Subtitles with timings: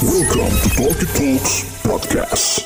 [0.00, 2.64] Welcome to Talkie Talks Podcast.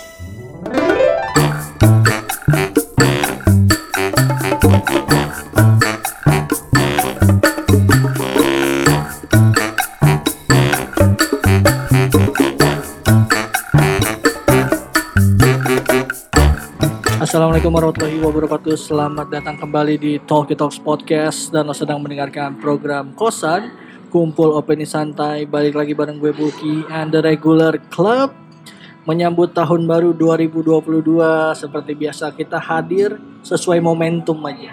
[17.19, 18.79] Assalamualaikum warahmatullahi wabarakatuh.
[18.79, 21.51] Selamat datang kembali di Talkie Talks Podcast.
[21.51, 23.84] Dan sedang mendengarkan program Kosan
[24.15, 28.31] Kumpul opini santai Balik lagi bareng gue Buki And the Regular Club
[29.11, 31.03] Menyambut tahun baru 2022
[31.59, 34.71] Seperti biasa kita hadir Sesuai momentum aja.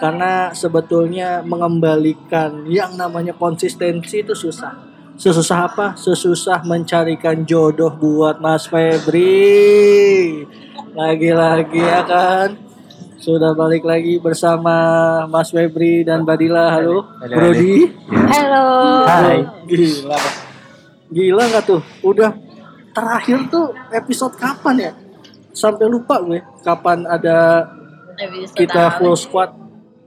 [0.00, 4.72] Karena sebetulnya mengembalikan Yang namanya konsistensi itu susah.
[5.20, 5.86] Sesusah apa?
[6.00, 10.48] Sesusah mencarikan jodoh buat Mas Febri.
[10.96, 12.69] Lagi-lagi ya kan
[13.20, 14.72] sudah balik lagi bersama
[15.26, 18.66] Mas Febri dan Badila halo Halo, Brody Halo.
[19.04, 19.38] Hai.
[19.66, 20.18] gila
[21.10, 22.32] gila nggak tuh udah
[22.90, 24.92] terakhir tuh episode kapan ya
[25.52, 27.68] sampai lupa gue kapan ada
[28.16, 29.48] Episode kita full squad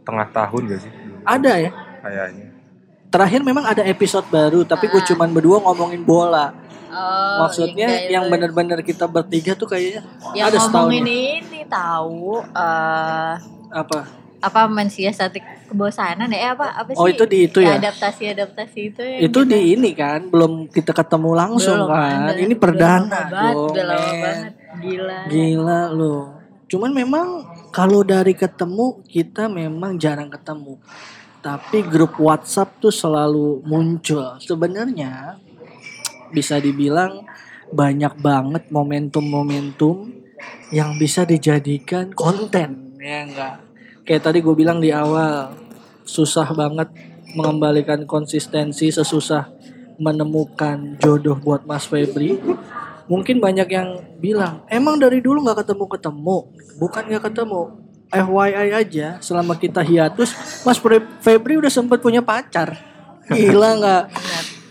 [0.04, 0.92] Tengah tahun gak sih?
[1.24, 2.46] ada ya Kayaknya.
[3.08, 5.08] terakhir memang ada episode baru tapi gue Ah.
[5.08, 6.50] cuman berdua ngomongin bola
[6.94, 8.32] Oh, maksudnya yang iya.
[8.32, 10.06] bener-bener kita bertiga tuh kayaknya
[10.38, 11.18] yang ada setahun ngomongin ya.
[11.42, 13.34] ini tahu eh
[13.74, 14.00] apa
[14.44, 15.40] apa mensiasati
[15.72, 17.00] kebosanan ya apa apa sih?
[17.00, 17.80] Oh, itu di itu ya?
[17.80, 22.36] Adaptasi adaptasi itu yang itu kita- di ini kan belum kita ketemu langsung Belum, kan
[22.36, 24.22] ini perdana dong udah lama men.
[24.22, 26.24] banget gila gila loh
[26.68, 27.28] cuman memang
[27.72, 30.76] kalau dari ketemu kita memang jarang ketemu
[31.40, 35.40] tapi grup WhatsApp tuh selalu muncul sebenarnya
[36.34, 37.24] bisa dibilang
[37.74, 40.14] banyak banget momentum-momentum
[40.74, 42.98] yang bisa dijadikan konten.
[42.98, 43.56] Ya enggak.
[44.04, 45.54] Kayak tadi gue bilang di awal
[46.04, 46.92] susah banget
[47.34, 49.50] mengembalikan konsistensi sesusah
[49.98, 52.38] menemukan jodoh buat Mas Febri.
[53.08, 56.38] Mungkin banyak yang bilang emang dari dulu nggak ketemu ketemu
[56.78, 57.62] bukan nggak ketemu.
[58.14, 62.78] FYI aja selama kita hiatus Mas Fe- Febri udah sempat punya pacar.
[63.26, 64.04] Gila nggak?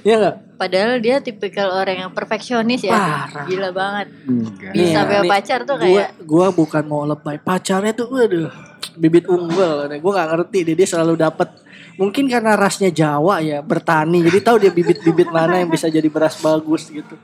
[0.06, 2.94] Ya nggak padahal dia tipikal orang yang perfeksionis ya.
[2.94, 3.44] Parah.
[3.50, 4.06] gila banget.
[4.22, 4.70] Enggak.
[4.70, 8.50] bisa punya nih, pacar tuh gua, kayak gua bukan mau lebay pacarnya tuh waduh
[8.94, 9.88] bibit unggul.
[9.88, 11.48] Gue nggak ngerti deh dia selalu dapat
[11.96, 14.22] mungkin karena rasnya Jawa ya bertani.
[14.22, 17.16] Jadi tahu dia bibit-bibit mana yang bisa jadi beras bagus gitu.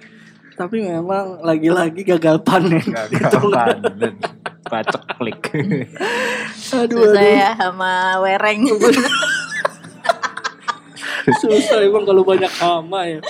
[0.58, 2.82] Tapi memang lagi-lagi gagal panen.
[2.82, 3.38] Gagal Gitu.
[3.54, 4.14] panen.
[4.68, 5.40] Bacok klik.
[6.68, 7.16] aduh aduh.
[7.16, 8.68] ya sama wereng
[11.42, 13.20] susah emang kalau banyak hama ya.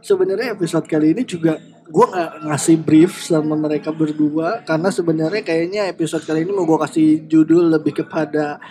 [0.00, 1.60] Sebenarnya episode kali ini juga
[1.90, 6.78] gue nggak ngasih brief sama mereka berdua karena sebenarnya kayaknya episode kali ini mau gue
[6.86, 8.62] kasih judul lebih kepada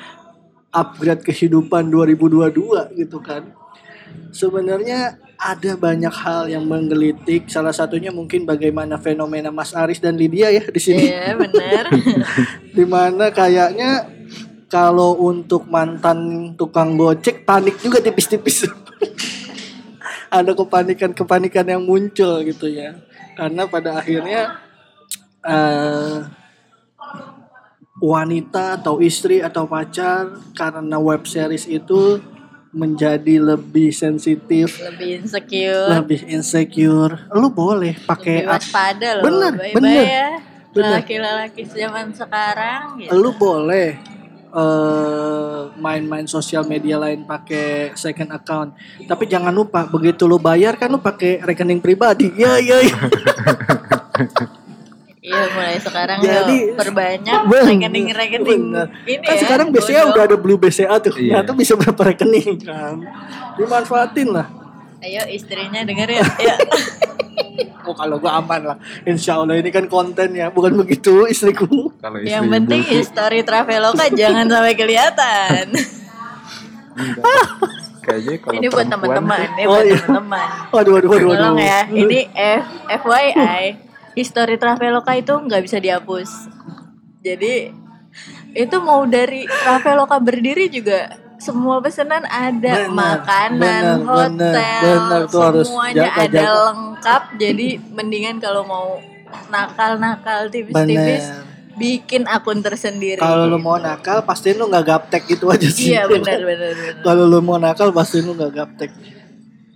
[0.72, 3.52] upgrade kehidupan 2022 gitu kan.
[4.34, 7.48] Sebenarnya ada banyak hal yang menggelitik.
[7.48, 11.10] Salah satunya mungkin bagaimana fenomena Mas Aris dan Lydia ya di sini.
[11.10, 11.86] Iya bener
[12.78, 14.19] di mana kayaknya
[14.70, 18.70] kalau untuk mantan tukang gojek panik juga tipis-tipis
[20.30, 22.94] ada kepanikan-kepanikan yang muncul gitu ya
[23.34, 24.62] karena pada akhirnya
[25.42, 26.18] eh,
[28.00, 32.22] wanita atau istri atau pacar karena web series itu
[32.70, 40.04] menjadi lebih sensitif lebih insecure lebih insecure lu boleh pakai waspada loh Bener, bye bener.
[40.06, 40.28] ya
[40.70, 41.02] Bener.
[41.02, 43.10] laki-laki zaman sekarang gitu.
[43.18, 43.98] lu boleh
[44.50, 48.74] eh, main-main sosial media lain pakai second account.
[49.04, 52.34] Tapi jangan lupa begitu lu bayar kan lu pakai rekening pribadi.
[52.36, 52.98] Ya ya ya
[55.20, 58.64] iya mulai sekarang Jadi- perbanyak Bener, rekening-rekening
[59.06, 61.14] ini kan ya sekarang BCA udah ada Blue BCA tuh.
[61.16, 61.40] Iya.
[61.40, 62.98] nah tuh bisa berapa rekening kan?
[63.60, 64.48] Dimanfaatin lah.
[65.00, 66.56] Ayo istrinya denger ya ya
[67.82, 68.78] oh kalau gua aman lah.
[69.04, 70.50] Insya Allah ini kan konten ya.
[70.50, 71.66] Bukan begitu istriku.
[71.98, 75.66] Kalau istri yang penting ibu- history traveloka jangan sampai kelihatan.
[78.00, 79.98] Kayaknya kalau ini buat teman-teman ini Oh, buat iya.
[80.00, 80.48] teman-teman.
[80.72, 81.38] Waduh waduh waduh, waduh.
[81.38, 82.66] tolong ya ini F
[83.04, 83.64] FYI
[84.14, 86.30] history traveloka itu nggak bisa dihapus.
[87.22, 87.70] Jadi
[88.52, 95.22] itu mau dari traveloka berdiri juga semua pesanan ada Bener, makanan bener, hotel bener, bener,
[95.32, 96.52] tuh harus semuanya jaga, ada jaga.
[96.68, 98.88] lengkap jadi mendingan kalau mau
[99.48, 101.24] nakal-nakal tipis-tipis
[101.80, 105.96] bikin akun tersendiri Kalau lu mau nakal pastiin lu nggak gaptek gitu aja sih.
[105.96, 106.76] iya benar benar
[107.08, 108.92] Kalau lu mau nakal pastiin lu nggak gaptek.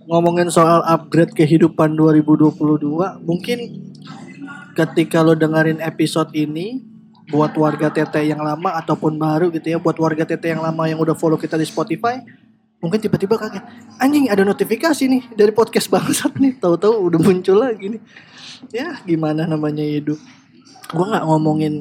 [0.04, 2.60] Ngomongin soal upgrade kehidupan 2022,
[3.24, 3.58] mungkin
[4.76, 6.84] ketika lu dengerin episode ini
[7.30, 11.00] buat warga TT yang lama ataupun baru gitu ya, buat warga TT yang lama yang
[11.00, 12.20] udah follow kita di Spotify,
[12.84, 13.64] mungkin tiba-tiba kaget
[13.96, 16.60] anjing ada notifikasi nih dari podcast bangsat nih.
[16.60, 18.02] Tahu-tahu udah muncul lagi nih.
[18.72, 20.20] Ya gimana namanya hidup?
[20.92, 21.74] Gua nggak ngomongin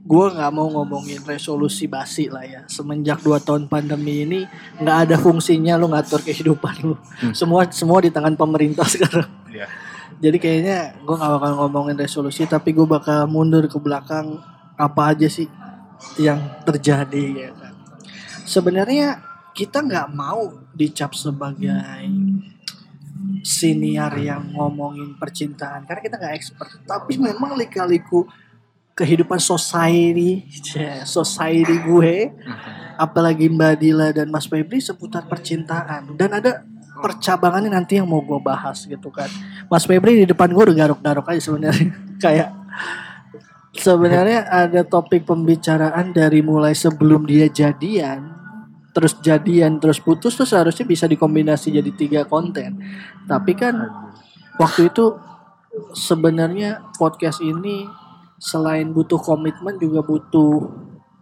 [0.00, 2.60] gua nggak mau ngomongin resolusi basi lah ya.
[2.68, 4.44] Semenjak dua tahun pandemi ini
[4.80, 6.96] nggak ada fungsinya lu ngatur kehidupan lu.
[7.32, 9.28] Semua semua di tangan pemerintah sekarang.
[9.50, 9.66] Iya.
[10.20, 14.38] jadi kayaknya gue gak bakal ngomongin resolusi tapi gue bakal mundur ke belakang
[14.80, 15.44] apa aja sih
[16.16, 17.74] yang terjadi ya kan.
[18.48, 19.20] Sebenarnya
[19.52, 21.76] kita nggak mau dicap sebagai
[23.44, 26.70] senior yang ngomongin percintaan karena kita nggak expert.
[26.88, 28.24] Tapi memang lika-liku
[28.96, 32.32] kehidupan society, cie, society gue,
[33.00, 36.60] apalagi Mbak Dila dan Mas Febri seputar percintaan dan ada
[37.00, 39.28] percabangannya nanti yang mau gue bahas gitu kan.
[39.72, 42.48] Mas Febri di depan gue udah garuk-garuk aja sebenarnya kayak
[43.74, 48.34] sebenarnya ada topik pembicaraan dari mulai sebelum dia jadian
[48.90, 52.82] terus jadian terus putus tuh seharusnya bisa dikombinasi jadi tiga konten
[53.30, 53.78] tapi kan
[54.58, 55.14] waktu itu
[55.94, 57.86] sebenarnya podcast ini
[58.42, 60.66] selain butuh komitmen juga butuh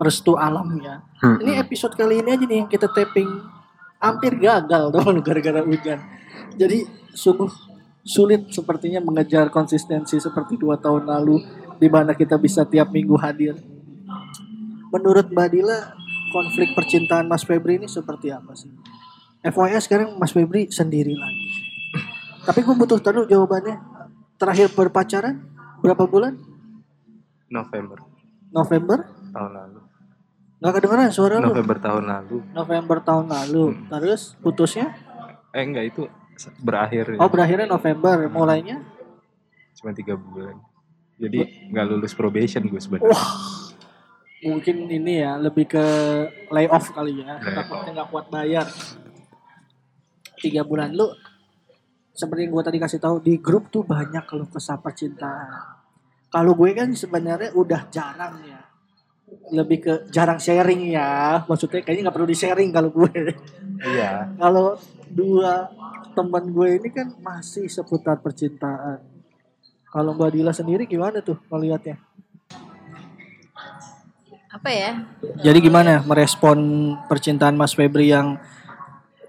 [0.00, 1.34] restu alam ya Hmm.
[1.42, 3.26] ini episode kali ini aja nih yang kita tapping
[3.98, 5.98] hampir gagal teman gara-gara hujan.
[6.54, 7.50] Jadi sungguh
[8.06, 11.42] sulit sepertinya mengejar konsistensi seperti dua tahun lalu
[11.78, 13.54] di mana kita bisa tiap minggu hadir.
[14.90, 15.78] Menurut Mbak Dila,
[16.34, 18.70] konflik percintaan Mas Febri ini seperti apa sih?
[19.46, 21.48] FYI sekarang Mas Febri sendiri lagi.
[22.42, 23.78] Tapi gue butuh tahu jawabannya.
[24.38, 25.42] Terakhir berpacaran
[25.82, 26.38] berapa bulan?
[27.48, 28.08] November
[28.52, 28.98] November?
[29.28, 29.80] tahun lalu.
[30.58, 31.52] Nggak kedengeran suara lu.
[31.52, 32.36] November tahun lalu.
[32.50, 33.64] November tahun lalu.
[33.86, 34.96] Terus putusnya?
[35.52, 36.02] Eh enggak itu
[36.62, 38.26] berakhir Oh berakhirnya November.
[38.30, 38.82] Mulainya?
[39.78, 40.58] cuma tiga bulan.
[41.18, 43.10] Jadi nggak lulus probation gue sebenarnya.
[43.10, 43.28] Wah,
[44.46, 45.84] mungkin ini ya lebih ke
[46.54, 47.42] layoff kali ya.
[47.42, 47.58] Layoff.
[47.58, 48.66] Takutnya nggak kuat bayar.
[50.38, 51.10] Tiga bulan lu,
[52.14, 55.78] seperti yang gue tadi kasih tahu di grup tuh banyak kalau kesah percintaan.
[56.30, 58.62] Kalau gue kan sebenarnya udah jarang ya.
[59.54, 61.42] Lebih ke jarang sharing ya.
[61.46, 63.10] Maksudnya kayaknya nggak perlu di sharing kalau gue.
[63.78, 64.34] Iya.
[64.34, 64.74] kalau
[65.06, 65.70] dua
[66.18, 69.17] teman gue ini kan masih seputar percintaan.
[69.88, 71.96] Kalau Mbak Dila sendiri gimana tuh melihatnya?
[74.52, 74.90] Apa ya?
[75.44, 76.56] Jadi gimana merespon
[77.08, 78.36] percintaan Mas Febri yang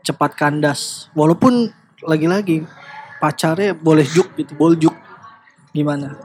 [0.04, 1.08] cepat kandas?
[1.16, 1.72] Walaupun
[2.04, 2.64] lagi-lagi
[3.20, 4.96] pacarnya boleh juk gitu, boljuk.
[5.72, 6.16] Gimana?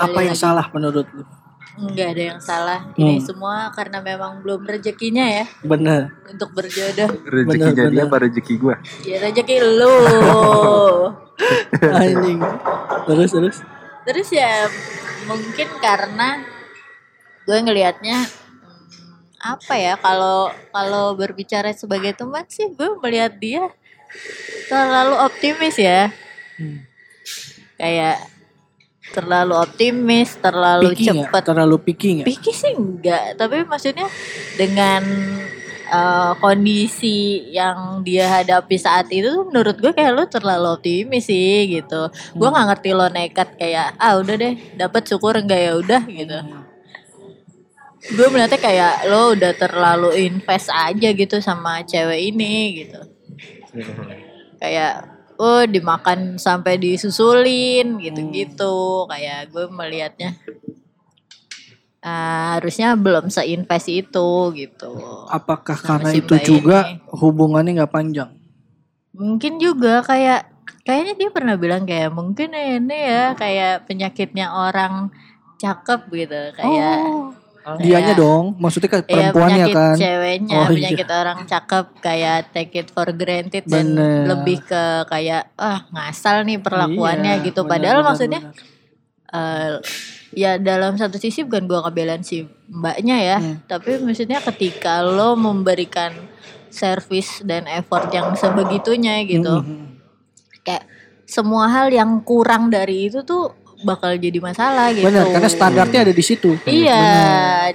[0.00, 1.24] Apa yang salah menurut lu?
[1.72, 2.80] Enggak ada yang salah.
[2.92, 3.24] Ini Hmm.
[3.24, 6.12] semua karena memang belum rezekinya ya Bener.
[6.26, 7.08] untuk berjodoh.
[7.24, 8.06] Rezeki Bener, jadi bener.
[8.06, 8.76] apa rezeki gue?
[9.02, 9.96] Ya rezeki lu.
[11.96, 12.38] Anjing.
[13.04, 13.56] Terus terus.
[14.02, 14.68] Terus ya
[15.24, 16.42] mungkin karena
[17.42, 23.70] gue ngelihatnya hmm, apa ya kalau kalau berbicara sebagai teman sih gue melihat dia
[24.66, 26.10] terlalu optimis ya
[26.52, 26.84] Hmm.
[27.74, 28.20] kayak
[29.02, 32.26] terlalu optimis terlalu Picky cepet Terlalu picky nggak?
[32.30, 34.06] pikir sih enggak tapi maksudnya
[34.54, 35.02] dengan
[35.92, 37.18] eh, kondisi
[37.50, 42.08] yang dia hadapi saat itu tuh menurut gue kayak lu terlalu optimis sih gitu.
[42.32, 42.54] Gue Hmm.
[42.54, 46.38] nggak ngerti lo nekat kayak ah udah deh dapat syukur enggak ya udah gitu.
[48.16, 52.54] Gue melihatnya kayak lo udah terlalu invest aja gitu sama cewek ini
[52.86, 53.00] gitu.
[54.56, 55.06] Kayak
[55.38, 59.06] oh dimakan sampai disusulin gitu-gitu.
[59.06, 60.36] Kayak gue melihatnya
[62.02, 64.92] ah, harusnya belum seinvest itu gitu.
[65.30, 67.00] Apakah Sama karena si itu juga ini.
[67.14, 68.30] hubungannya nggak panjang?
[69.12, 70.48] mungkin juga kayak
[70.88, 75.12] kayaknya dia pernah bilang kayak mungkin ini ya kayak penyakitnya orang
[75.60, 76.40] cakep gitu.
[76.56, 77.36] Kayak Oh,
[77.78, 78.44] dianya kayak- dong.
[78.56, 79.94] Maksudnya kan Iya perempuannya penyakit kan.
[79.96, 80.70] ceweknya, Oh, iya.
[80.72, 84.20] penyakit orang cakep kayak take it for granted dan Bener.
[84.28, 87.62] lebih ke kayak ah ngasal nih perlakuannya Iya, gitu.
[87.62, 88.54] Padahal benar, maksudnya benar.
[89.32, 89.72] eh,
[90.32, 93.56] ya dalam satu sisi bukan gua ngebelain si mbaknya ya, Hmm.
[93.64, 96.12] tapi maksudnya ketika lo memberikan
[96.68, 100.02] service dan effort yang sebegitunya gitu, Mhm.
[100.62, 100.84] kayak
[101.24, 105.04] semua hal yang kurang dari itu tuh bakal jadi masalah gitu.
[105.06, 106.54] Benar, karena standarnya ada di situ.
[106.64, 107.04] Iya,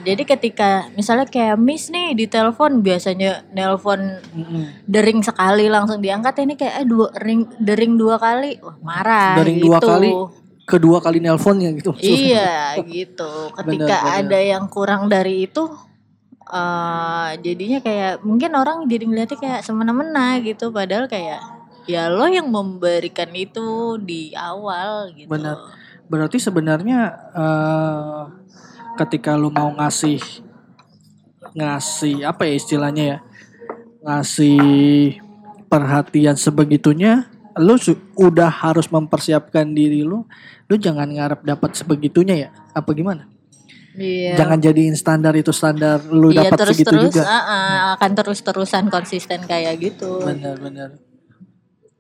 [0.02, 4.88] jadi ketika misalnya kayak Miss nih di telepon biasanya nelpon Mhm.
[4.88, 9.60] dering sekali langsung diangkat ini kayak eh dua ring dering dua kali, wah marah Dering
[9.60, 9.68] gitu.
[9.70, 10.12] dua kali,
[10.68, 11.96] Kedua kali nelponnya gitu.
[11.96, 12.20] maksudnya.
[12.28, 12.52] Iya,
[12.92, 13.32] gitu.
[13.56, 14.20] Ketika Benar, benar.
[14.28, 15.64] ada yang kurang dari itu
[16.48, 21.44] eh jadinya kayak mungkin orang jadi ngeliatnya kayak semena-mena gitu padahal kayak
[21.84, 25.28] ya lo yang memberikan itu di awal gitu.
[25.28, 25.56] Benar.
[26.08, 27.00] Berarti sebenarnya
[27.36, 28.24] eh,
[28.98, 30.20] ketika lu mau ngasih
[31.54, 33.18] ngasih apa ya istilahnya ya
[34.06, 35.18] ngasih
[35.68, 37.76] perhatian sebegitunya lu
[38.18, 40.26] udah harus mempersiapkan diri lu
[40.70, 43.26] lu jangan ngarep dapat sebegitunya ya apa gimana
[43.98, 44.38] Iya.
[44.38, 48.84] jangan jadiin standar itu standar lu Iya dapat segitu terus-terus juga ah, ah, akan terus-terusan
[48.94, 50.22] konsisten kayak gitu.
[50.22, 51.02] benar-benar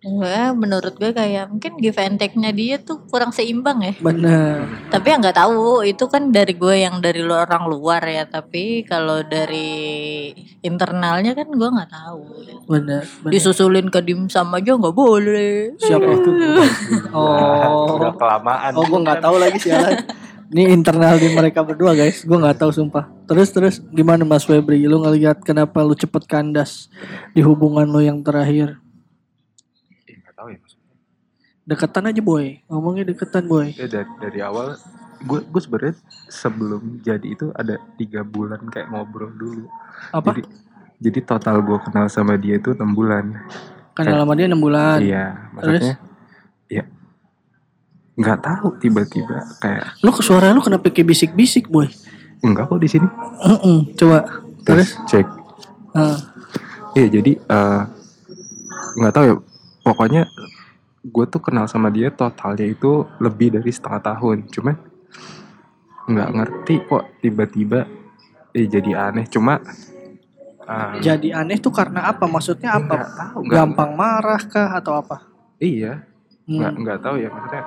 [0.09, 3.93] Gue menurut gue kayak mungkin give and take-nya dia tuh kurang seimbang ya.
[3.99, 8.23] benar Tapi ya nggak tahu itu kan dari gue yang dari lu- orang luar ya.
[8.23, 12.19] Tapi kalau dari internalnya kan gue nggak tahu.
[12.65, 15.75] benar benar Disusulin ke dimsum aja nggak boleh.
[15.77, 16.29] siapa itu
[17.11, 17.27] Oh,
[17.91, 18.71] oh udah kelamaan.
[18.73, 20.07] oh gue nggak tahu lagi sialan
[20.47, 24.79] ini internal di mereka berdua guys gue nggak tahu sumpah terus terus gimana mas Febri
[24.81, 26.87] lu ngelihat kenapa lu cepet kandas
[27.31, 28.79] di hubungan lu yang terakhir
[30.05, 30.95] Ih, nggak tahu ya maksudnya.
[31.67, 34.79] Deketan aja boy ngomongnya deketan boy Ya, dari, dari awal
[35.19, 35.95] gue gue sebenarnya
[36.25, 39.65] sebelum jadi itu ada tiga bulan kayak ngobrol dulu.
[40.09, 40.41] apa Jadi
[40.97, 43.35] jadi total gue kenal sama dia itu enam bulan.
[43.91, 45.93] kenal sama dia enam bulan Iya, maksudnya
[46.67, 46.83] ya
[48.15, 51.85] nggak tahu tiba-tiba kayak lu ke suara lu kenapa kayak bisik-bisik boy
[52.39, 53.07] enggak kok di sini.
[53.41, 54.25] Heeh, coba
[54.63, 55.25] terus cek.
[55.91, 56.17] Heeh.
[56.93, 57.81] Iya jadi eh,
[58.95, 59.35] nggak tahu ya.
[59.81, 60.21] Pokoknya
[61.07, 64.37] gue tuh kenal sama dia totalnya itu lebih dari setengah tahun.
[64.51, 64.75] Cuman
[66.07, 67.79] nggak ngerti kok tiba-tiba
[68.51, 69.25] eh jadi aneh.
[69.27, 69.59] Cuma
[70.67, 73.39] eh, jadi aneh tuh karena apa maksudnya apa nggak tahu.
[73.47, 75.23] gampang marah kah atau apa
[75.57, 76.05] Iya.
[76.47, 77.63] Hmm, Nggak nggak tahu ya maksudnya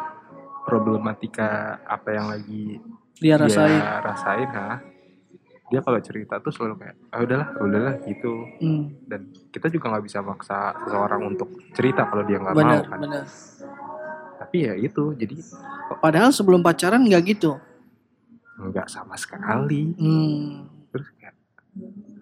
[0.64, 1.48] problematika
[1.84, 2.78] apa yang lagi
[3.20, 4.80] dia rasain dia rasain ha.
[5.70, 8.42] Dia kalau cerita tuh selalu kayak ah udahlah udahlah gitu.
[8.58, 12.98] Hmm, dan kita juga nggak bisa maksa seseorang untuk cerita kalau dia nggak mau kan.
[12.98, 13.24] benar.
[14.42, 15.36] Tapi ya itu jadi
[16.02, 17.54] padahal sebelum pacaran nggak gitu?
[18.58, 19.94] Nggak sama sekali.
[19.94, 21.34] Hmm, terus kayak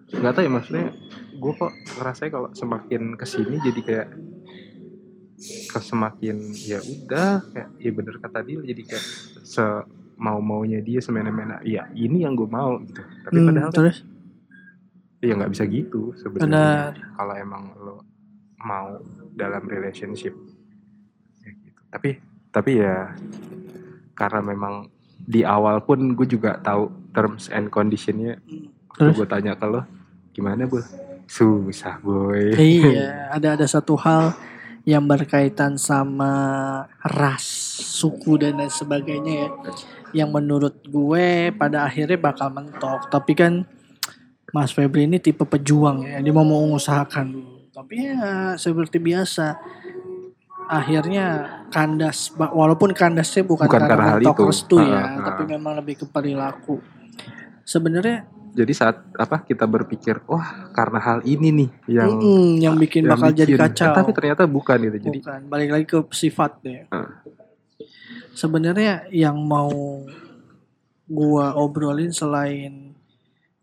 [0.08, 0.86] nggak tahu ya maksudnya
[1.38, 4.08] gue kok ngerasanya kalau semakin ke sini jadi kayak
[5.78, 6.36] semakin
[6.66, 9.04] ya udah kayak ya bener kata dia jadi kayak
[9.46, 9.64] se
[10.18, 13.96] mau maunya dia semena-mena ya ini yang gue mau gitu tapi hmm, padahal kan, terus
[15.22, 17.96] ya nggak bisa gitu benar sebenarnya kalau emang lo
[18.58, 18.98] mau
[19.38, 20.34] dalam relationship
[21.42, 21.80] ya gitu.
[21.94, 22.10] tapi
[22.50, 23.14] tapi ya
[24.18, 28.42] karena memang di awal pun gue juga tahu terms and conditionnya
[28.98, 29.18] Terus Terus?
[29.22, 29.86] gue tanya ke lo,
[30.34, 30.82] gimana bu?
[31.30, 32.50] Susah boy.
[32.58, 34.34] iya ada ada satu hal
[34.82, 36.32] yang berkaitan sama
[37.04, 37.46] ras
[37.78, 39.48] suku dan lain sebagainya ya
[40.10, 43.64] yang menurut gue pada akhirnya bakal mentok tapi kan
[44.48, 49.60] Mas Febri ini tipe pejuang ya dia mau mengusahakan dulu tapi ya seperti biasa
[50.66, 51.26] akhirnya
[51.68, 54.44] kandas walaupun kandasnya bukan, Bukan karena, karena mentok itu.
[54.46, 55.24] restu ya Ah, ah.
[55.24, 56.80] tapi memang lebih ke perilaku
[57.62, 63.06] sebenarnya Jadi saat apa kita berpikir, wah karena hal ini nih yang mm-mm, yang bikin
[63.06, 64.96] yang bakal jadi bikin- kacau eh, tapi ternyata bukan gitu.
[65.04, 67.22] Jadi bukan balik lagi ke sifat deh Ah.
[68.32, 70.04] Sebenarnya yang mau
[71.08, 72.92] gua obrolin selain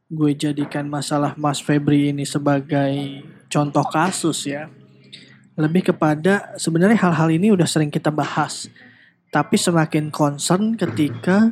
[0.06, 4.70] gue jadikan masalah Mas Febri ini sebagai contoh kasus ya
[5.56, 8.68] lebih kepada sebenarnya hal-hal ini udah sering kita bahas.
[9.32, 11.52] Tapi semakin concern ketika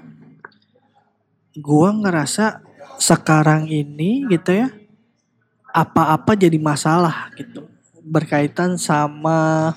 [1.59, 2.63] gua ngerasa
[2.99, 4.67] sekarang ini gitu ya
[5.71, 7.67] apa-apa jadi masalah gitu.
[8.03, 9.71] Berkaitan sama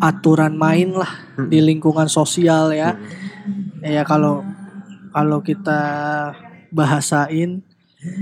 [0.00, 1.10] aturan main lah
[1.48, 2.96] di lingkungan sosial ya.
[3.80, 4.44] Ya kalau
[5.10, 5.80] kalau kita
[6.70, 7.64] bahasain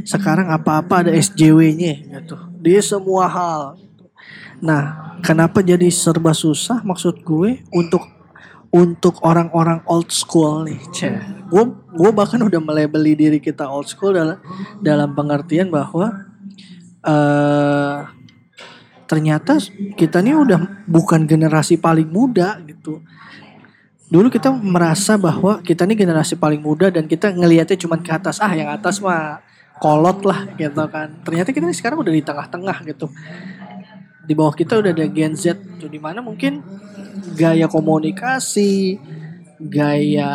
[0.03, 2.37] sekarang apa-apa ada SJW-nya gitu.
[2.59, 3.63] Di semua hal
[4.59, 8.03] nah kenapa jadi serba susah maksud gue untuk
[8.75, 10.83] untuk orang-orang old school nih
[11.47, 14.43] gue gue bahkan udah melebeli diri kita old school dalam
[14.83, 16.27] dalam pengertian bahwa
[17.07, 18.18] eh
[19.09, 19.57] ternyata
[19.97, 23.01] kita nih udah bukan generasi paling muda gitu.
[24.09, 28.39] Dulu kita merasa bahwa kita nih generasi paling muda dan kita ngelihatnya cuma ke atas.
[28.39, 29.41] Ah yang atas mah
[29.81, 31.25] kolot lah gitu kan.
[31.25, 33.09] Ternyata kita nih sekarang udah di tengah-tengah gitu.
[34.29, 36.61] Di bawah kita udah ada Gen Z tuh di mana mungkin
[37.33, 39.01] gaya komunikasi
[39.59, 40.35] gaya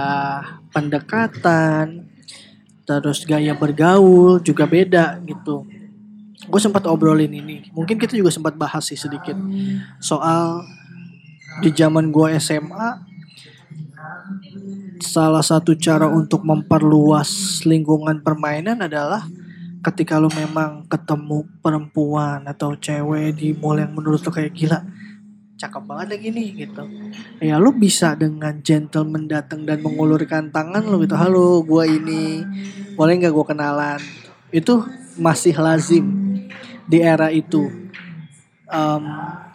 [0.75, 2.03] pendekatan
[2.83, 5.63] terus gaya bergaul juga beda gitu
[6.47, 7.67] gue sempat obrolin ini.
[7.71, 9.35] Mungkin kita juga sempat bahas sih sedikit.
[10.03, 10.63] Soal
[11.61, 13.13] di zaman gue SMA
[15.03, 19.27] salah satu cara untuk memperluas lingkungan permainan adalah
[19.83, 24.79] ketika lu memang ketemu perempuan atau cewek di mall yang menurut lu kayak gila
[25.59, 26.83] cakep banget lagi nih gitu.
[27.39, 32.43] Ya lu bisa dengan gentleman datang dan mengulurkan tangan lu gitu halo gua ini
[32.95, 33.99] boleh nggak gua kenalan?
[34.51, 34.87] Itu
[35.19, 36.32] masih lazim
[36.87, 37.69] di era itu.
[38.73, 39.03] Em,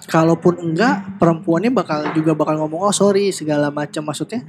[0.06, 4.46] kalaupun enggak, perempuannya bakal juga bakal ngomong oh sorry segala macam maksudnya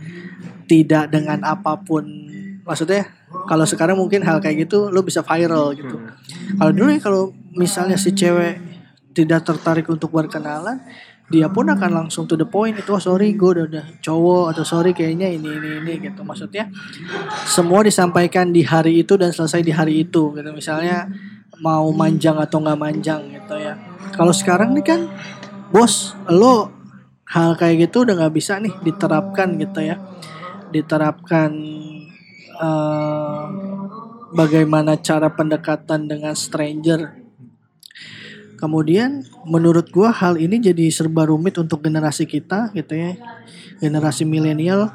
[0.69, 2.05] tidak dengan apa pun
[2.61, 3.09] maksudnya
[3.49, 5.97] kalau sekarang mungkin hal kayak gitu lo bisa viral gitu.
[6.57, 8.61] Kalau dulu ya kalau misalnya si cewek
[9.17, 10.85] tidak tertarik untuk berkenalan,
[11.29, 14.65] dia pun akan langsung to the point itu oh, sorry gue udah, udah cowok atau
[14.65, 16.73] sorry kayaknya ini ini ini gitu maksudnya
[17.45, 21.05] semua disampaikan di hari itu dan selesai di hari itu gitu misalnya
[21.59, 23.75] mau manjang atau nggak manjang gitu ya.
[24.15, 25.01] Kalau sekarang nih kan
[25.69, 26.71] bos lo
[27.29, 29.95] hal kayak gitu udah nggak bisa nih diterapkan gitu ya.
[30.71, 31.51] Diterapkan
[32.59, 33.45] eh,
[34.33, 37.15] bagaimana cara pendekatan dengan stranger.
[38.59, 43.15] Kemudian menurut gua hal ini jadi serba rumit untuk generasi kita gitu ya.
[43.79, 44.91] Generasi milenial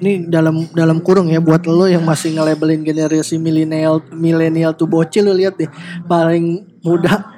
[0.00, 5.28] ini dalam dalam kurung ya buat lo yang masih nge-labelin generasi milenial milenial tuh bocil
[5.28, 5.68] lo lihat deh
[6.04, 7.36] paling muda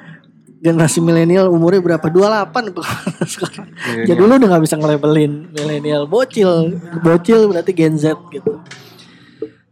[0.58, 2.86] generasi milenial umurnya berapa 28 tuh
[3.38, 3.68] sekarang.
[4.06, 6.74] Jadi lo udah nggak bisa nge-labelin milenial bocil.
[6.98, 8.58] Bocil berarti Gen Z gitu.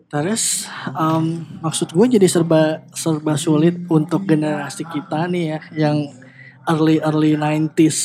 [0.06, 5.96] Terus em, maksud gue jadi serba serba sulit untuk generasi kita nih ya yang
[6.70, 7.98] early early 90s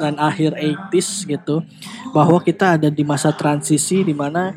[0.00, 1.62] dan akhir 80s gitu
[2.14, 4.54] bahwa kita ada di masa transisi di mana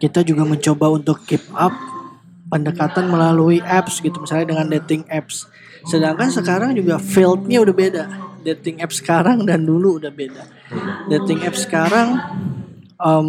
[0.00, 1.72] kita juga mencoba untuk keep up
[2.50, 5.46] pendekatan melalui apps gitu misalnya dengan dating apps.
[5.86, 8.04] Sedangkan sekarang juga fieldnya udah beda.
[8.40, 10.44] Dating apps sekarang dan dulu udah beda.
[11.06, 12.18] Dating apps sekarang
[12.98, 13.26] em,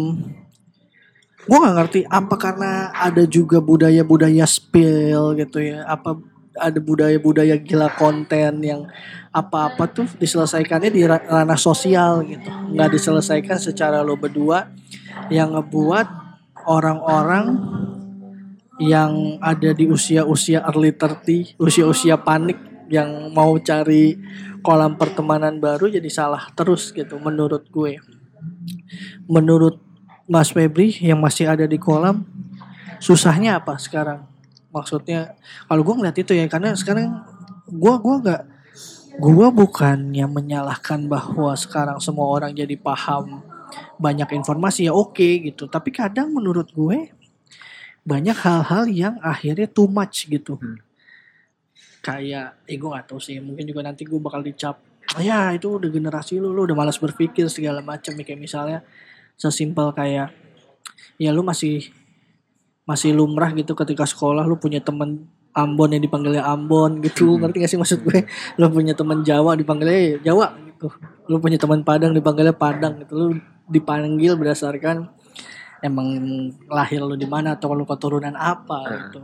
[1.42, 6.18] gue nggak ngerti apa karena ada juga budaya-budaya spill gitu ya apa
[6.56, 8.88] ada budaya-budaya gila konten yang
[9.32, 12.48] apa-apa tuh diselesaikannya di ra- ranah sosial gitu.
[12.48, 14.68] Nggak diselesaikan secara lo berdua.
[15.32, 16.06] Yang ngebuat
[16.68, 17.56] orang-orang
[18.80, 24.18] yang ada di usia-usia early 30 usia-usia panik yang mau cari
[24.60, 28.00] kolam pertemanan baru jadi salah terus gitu menurut gue.
[29.28, 29.80] Menurut
[30.28, 32.24] Mas Febri yang masih ada di kolam
[33.02, 34.31] susahnya apa sekarang
[34.72, 35.36] maksudnya
[35.68, 37.22] kalau gue ngeliat itu ya karena sekarang
[37.68, 38.42] gue gua nggak
[39.20, 43.44] gue bukan yang menyalahkan bahwa sekarang semua orang jadi paham
[44.00, 45.68] banyak informasi ya oke gitu.
[45.68, 47.12] Tapi kadang menurut gue
[48.02, 50.58] banyak hal-hal yang akhirnya too much gitu.
[50.58, 50.80] Hmm.
[52.02, 54.74] kayak eh gue gak tahu sih mungkin juga nanti gue bakal dicap
[55.22, 58.82] ya itu udah generasi lu lu udah malas berpikir segala macam kayak misalnya
[59.38, 60.34] sesimpel kayak
[61.14, 61.94] ya lu masih
[62.82, 67.36] masih lumrah gitu ketika sekolah lu punya temen Ambon yang dipanggilnya Ambon gitu.
[67.36, 67.44] Hmm.
[67.44, 68.24] ngerti gak sih maksud gue?
[68.56, 70.88] Lu punya temen Jawa dipanggilnya ya Jawa gitu.
[71.28, 73.12] Lu punya teman Padang dipanggilnya Padang gitu.
[73.12, 73.26] Lu
[73.68, 75.12] dipanggil berdasarkan
[75.84, 76.08] emang
[76.72, 78.92] lahir lu di mana atau lu keturunan apa Hmm.
[78.96, 79.22] gitu.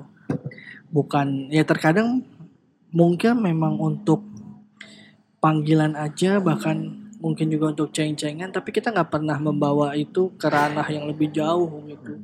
[0.92, 2.28] Bukan ya terkadang
[2.92, 4.20] mungkin memang untuk
[5.40, 10.86] panggilan aja bahkan mungkin juga untuk ceng-cengan tapi kita nggak pernah membawa itu ke ranah
[10.86, 12.17] yang lebih jauh gitu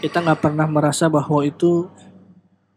[0.00, 1.88] kita nggak pernah merasa bahwa itu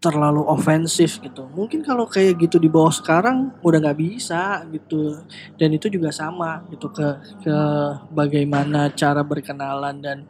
[0.03, 1.47] terlalu ofensif gitu.
[1.55, 5.23] Mungkin kalau kayak gitu di bawah sekarang udah nggak bisa gitu.
[5.55, 7.07] Dan itu juga sama gitu ke
[7.39, 7.55] ke
[8.11, 10.27] bagaimana cara berkenalan dan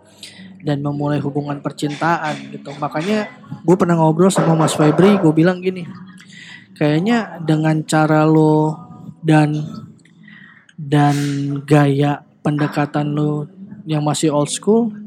[0.62, 2.70] dan memulai hubungan percintaan gitu.
[2.78, 3.26] Makanya
[3.66, 5.90] gue pernah ngobrol sama Mas Febri gue bilang gini
[6.78, 8.78] kayaknya dengan cara lo
[9.22, 9.58] dan
[10.78, 11.16] dan
[11.64, 13.48] gaya pendekatan lo
[13.86, 15.03] yang masih old school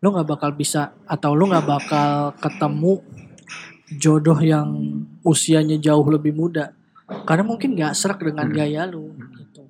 [0.00, 3.04] lo nggak bakal bisa atau lo nggak bakal ketemu
[4.00, 4.68] jodoh yang
[5.20, 6.72] usianya jauh lebih muda.
[7.28, 9.68] Karena mungkin nggak serak dengan gaya lo gitu.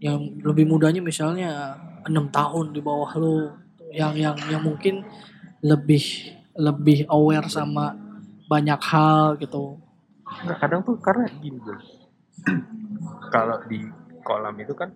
[0.00, 1.76] Yang lebih mudanya misalnya
[2.08, 3.36] enam tahun di bawah lo
[3.92, 5.04] yang yang yang mungkin
[5.60, 7.92] lebih lebih aware sama
[8.48, 9.76] banyak hal gitu.
[10.28, 11.80] Nggak, kadang tuh karena gini bro
[13.34, 13.80] kalau di
[14.20, 14.92] kolam itu kan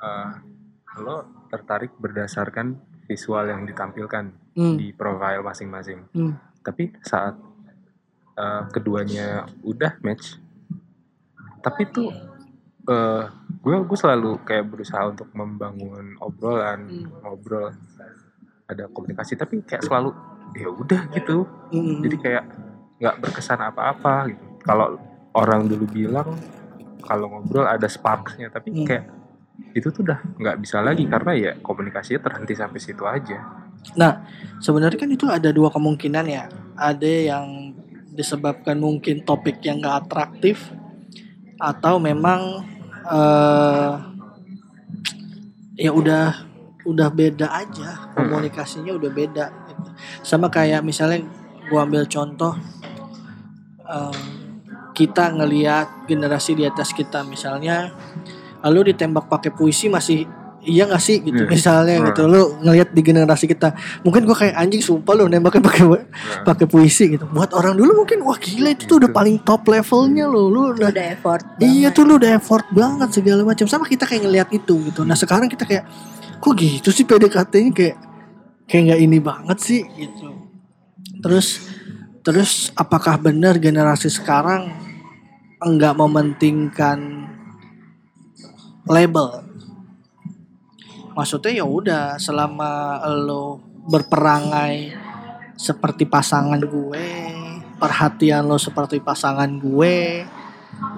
[0.00, 0.32] eh,
[1.04, 4.76] lo tertarik berdasarkan visual yang ditampilkan Hmm.
[4.76, 6.34] di profile masing-masing Hmm.
[6.60, 7.34] tapi saat
[8.34, 9.28] eh, keduanya
[9.62, 10.38] udah match
[11.60, 12.10] tapi tuh
[12.84, 13.24] eh
[13.58, 17.08] gue gue selalu kayak berusaha untuk membangun obrolan Hmm.
[17.20, 17.72] ngobrol
[18.64, 20.12] ada komunikasi tapi kayak selalu
[20.52, 22.02] ya udah gitu Hmm.
[22.02, 22.44] jadi kayak
[22.96, 25.00] nggak berkesan apa-apa gitu kalau
[25.32, 26.36] orang dulu bilang
[27.00, 28.84] kalau ngobrol ada sparksnya tapi Hmm.
[28.84, 29.04] kayak
[29.74, 34.24] itu tuh udah nggak bisa lagi karena ya komunikasinya terhenti sampai situ aja Nah,
[34.64, 36.48] sebenarnya kan itu ada dua kemungkinan ya.
[36.72, 37.76] Ada yang
[38.16, 40.72] disebabkan mungkin topik yang gak atraktif
[41.60, 42.64] atau memang
[43.04, 43.92] eh
[45.76, 46.48] ya udah
[46.88, 49.46] udah beda aja komunikasinya udah beda.
[49.68, 49.88] gitu.
[50.24, 51.20] Sama kayak misalnya
[51.68, 52.56] gua ambil contoh
[53.84, 54.18] em,
[54.94, 57.92] kita ngelihat generasi di atas kita misalnya
[58.64, 60.24] lalu ditembak pakai puisi masih
[60.60, 61.50] iya gak sih gitu Iya.
[61.50, 62.06] misalnya Hmm.
[62.08, 65.84] gitu lu ngelihat di generasi kita mungkin gua kayak anjing sumpah lu nembaknya pakai
[66.42, 69.14] pakai puisi gitu buat orang dulu mungkin wah gila itu tuh udah Gitu.
[69.14, 71.44] paling top levelnya lo lu udah Udah effort.
[71.58, 71.92] Iya banget.
[71.92, 75.04] tuh lu udah effort banget segala macam sama kita kayak ngelihat itu gitu.
[75.04, 75.84] Nah sekarang kita kayak
[76.34, 77.96] kok gitu sih PDKT-nya kayak
[78.64, 80.32] kayak nggak ini banget sih gitu.
[81.20, 81.60] Terus
[82.20, 84.72] terus apakah benar generasi sekarang
[85.58, 87.28] enggak mementingkan
[88.88, 89.44] label?
[91.14, 94.90] Maksudnya ya udah selama lo berperangai
[95.54, 97.06] seperti pasangan gue,
[97.78, 100.26] perhatian lo seperti pasangan gue,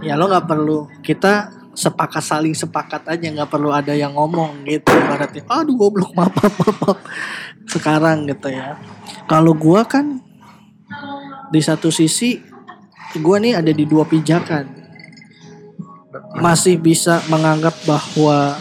[0.00, 4.88] ya lo nggak perlu kita sepakat saling sepakat aja nggak perlu ada yang ngomong gitu
[4.88, 6.98] berarti aduh goblok maaf maaf maaf,
[7.68, 8.80] sekarang gitu ya.
[9.28, 10.24] Kalau gua kan
[11.52, 12.40] di satu sisi
[13.20, 14.75] gua nih ada di dua pijakan
[16.38, 18.56] masih bisa menganggap bahwa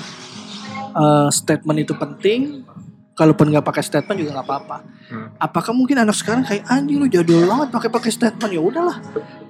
[0.95, 2.63] eh, statement itu penting.
[3.15, 4.77] Kalaupun nggak pakai statement juga nggak apa-apa.
[5.05, 5.29] Hmm.
[5.37, 8.51] apakah mungkin anak sekarang kayak anjing lu jadul banget pakai pakai statement.
[8.51, 8.97] Ya udahlah.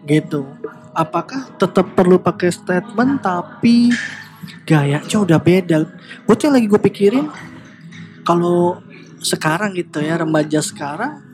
[0.05, 0.45] Gitu.
[0.93, 3.89] Apakah tetap perlu pakai statement tapi
[4.69, 5.87] gayanya udah beda.
[6.29, 7.25] Buat yang lagi gue pikirin
[8.21, 8.83] kalau
[9.23, 11.25] sekarang gitu ya remaja sekarang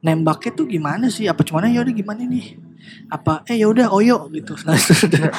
[0.00, 1.28] nembaknya tuh gimana sih?
[1.28, 2.65] Apa cuman ya udah gimana nih
[3.06, 4.56] apa eh ya udah oyo gitu.
[4.66, 5.30] Nah, sudah.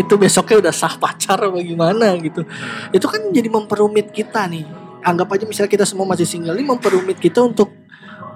[0.00, 2.42] itu besoknya udah sah pacar apa gimana gitu.
[2.90, 4.66] Itu kan jadi memperumit kita nih.
[5.00, 7.72] Anggap aja misalnya kita semua masih single ini memperumit kita untuk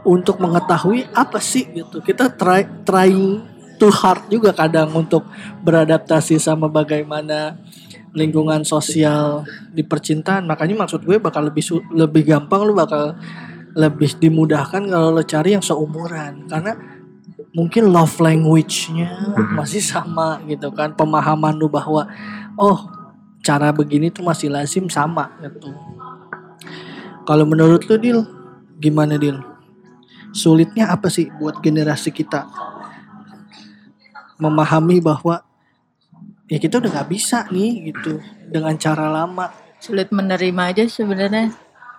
[0.06, 2.00] untuk mengetahui apa sih gitu.
[2.00, 3.42] Kita try trying
[3.76, 5.26] too hard juga kadang untuk
[5.64, 7.58] beradaptasi sama bagaimana
[8.14, 9.42] lingkungan sosial
[9.74, 10.46] di percintaan.
[10.46, 13.18] Makanya maksud gue bakal lebih lebih gampang lu bakal
[13.74, 16.46] lebih dimudahkan kalau lo cari yang seumuran.
[16.46, 16.93] Karena
[17.54, 19.54] mungkin love language-nya Mhm.
[19.54, 22.04] masih sama gitu kan pemahaman lu bahwa
[22.58, 22.90] oh
[23.40, 25.70] cara begini tuh masih lazim sama gitu
[27.24, 28.20] kalau menurut lu Dil
[28.76, 29.38] gimana Dil
[30.34, 32.50] sulitnya apa sih buat generasi kita
[34.34, 35.46] memahami bahwa
[36.50, 38.18] ya kita udah nggak bisa nih gitu
[38.50, 39.48] dengan cara lama
[39.84, 41.52] Sulit menerima aja sebenarnya.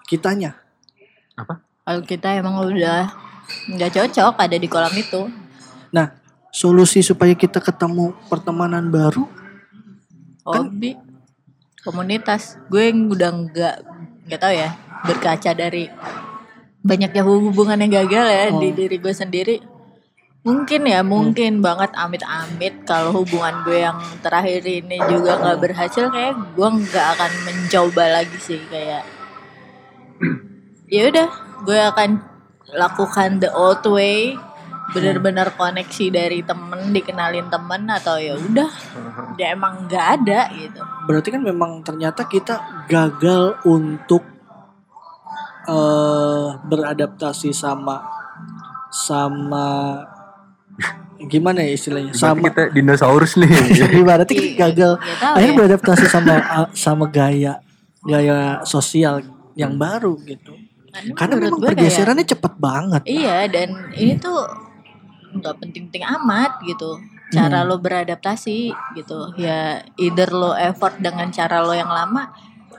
[0.09, 0.57] kitanya
[1.85, 3.13] Kalau kita emang udah
[3.69, 5.44] nggak cocok ada di kolam itu.
[5.89, 6.15] Nah
[6.49, 9.27] solusi supaya kita ketemu pertemanan baru
[10.41, 10.93] Kan- Hobi,
[11.81, 12.61] komunitas.
[12.67, 13.75] Gue yang udah nggak
[14.25, 14.69] nggak tahu ya
[15.01, 15.89] berkaca dari
[16.79, 18.73] banyaknya hubungan yang gagal ya di Oh.
[18.73, 19.57] diri gue sendiri.
[20.45, 26.37] Mungkin ya, mungkin banget amit-amit kalau hubungan gue yang terakhir ini juga nggak berhasil kayak
[26.53, 29.01] gue nggak akan mencoba lagi sih kayak
[30.93, 31.27] ya udah
[31.65, 32.09] gue akan
[32.71, 34.37] lakukan the old way
[34.95, 38.71] bener-bener koneksi dari temen dikenalin temen atau ya udah
[39.35, 40.79] dia emang nggak ada gitu.
[41.05, 44.23] Berarti kan memang ternyata kita gagal untuk
[45.65, 47.99] eh beradaptasi sama
[48.93, 49.99] sama
[51.27, 52.15] gimana ya istilahnya?
[52.15, 53.49] Berarti sama kita dinosaurus nih.
[54.07, 54.91] berarti kita gagal.
[54.97, 55.59] Nggak tahu akhirnya ya.
[55.59, 56.33] beradaptasi sama
[56.87, 57.53] sama gaya
[58.05, 59.25] gaya sosial
[59.57, 60.55] yang baru gitu.
[61.15, 63.01] Karena menurut memang gue kayak- pergeserannya cepet banget.
[63.03, 64.64] Iya dan ini tuh
[65.35, 66.97] nggak penting-penting amat gitu
[67.29, 67.67] cara Hmm.
[67.67, 72.29] lo beradaptasi gitu ya either lo effort dengan cara lo yang lama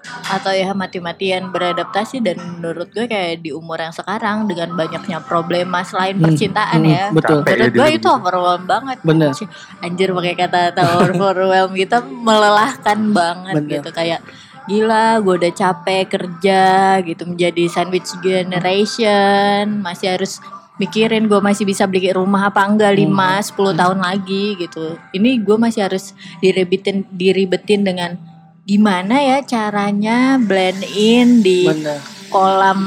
[0.06, 5.82] atau ya mati-matian beradaptasi dan menurut gue kayak di umur yang sekarang dengan banyaknya problema
[5.82, 8.08] selain Hmm, percintaan hmm, ya betul menurut gue dia itu gitu.
[8.14, 9.34] overwhelm banget Bener.
[9.82, 13.72] Anjir pakai kata kata overwhelm gitu melelahkan banget Bener.
[13.82, 14.20] gitu kayak
[14.66, 16.62] gila gue udah capek kerja
[17.02, 20.38] gitu menjadi sandwich generation masih harus
[20.76, 23.12] mikirin gue masih bisa beli rumah apa enggak Hmm.
[23.12, 25.00] 5 10 tahun lagi gitu.
[25.10, 28.16] Ini gue masih harus diribetin diribetin dengan
[28.62, 32.02] gimana ya caranya blend in di bener.
[32.28, 32.80] kolam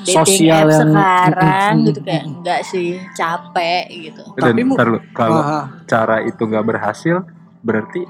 [0.00, 2.00] dating Sosial app yang- sekarang gitu.
[2.02, 4.22] Kayak enggak sih capek gitu.
[4.34, 5.42] Dan Tapi ntar kalau
[5.84, 7.16] cara itu nggak berhasil,
[7.60, 8.02] berarti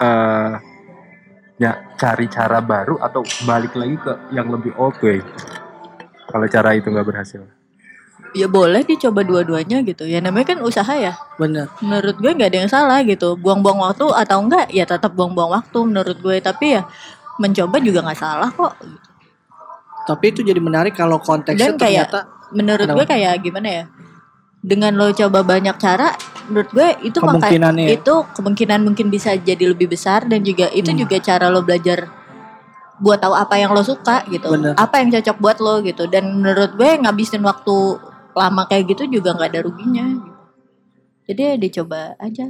[0.00, 0.54] eh
[1.60, 5.20] ya cari cara baru atau balik lagi ke yang lebih old way.
[6.24, 7.44] Kalau cara itu nggak berhasil.
[8.32, 10.04] Ya boleh dicoba dua-duanya gitu.
[10.04, 11.18] Ya namanya kan usaha ya.
[11.36, 11.66] Bener.
[11.80, 13.34] Menurut gue nggak ada yang salah gitu.
[13.34, 16.36] Buang-buang waktu atau enggak ya tetap buang-buang waktu menurut gue.
[16.38, 16.82] Tapi ya
[17.36, 18.72] mencoba juga nggak salah kok.
[20.02, 22.96] Tapi itu jadi menarik kalau konteksnya Dan kayak- ternyata menurut Kenapa?
[22.96, 23.84] gue kayak gimana ya?
[24.60, 26.12] Dengan lo coba banyak cara
[26.46, 27.90] menurut gue itu maka Kemungkinannya ya.
[27.96, 30.98] itu kemungkinan mungkin bisa jadi lebih besar dan juga itu Hmm.
[30.98, 32.10] juga cara lo belajar
[32.98, 34.50] buat tahu apa yang lo suka gitu.
[34.50, 34.76] Bener.
[34.76, 36.04] apa yang cocok buat lo gitu.
[36.06, 37.96] Dan menurut gue ngabisin waktu
[38.32, 40.30] lama kayak gitu juga nggak ada ruginya gitu.
[41.26, 42.46] Jadi ya dicoba aja.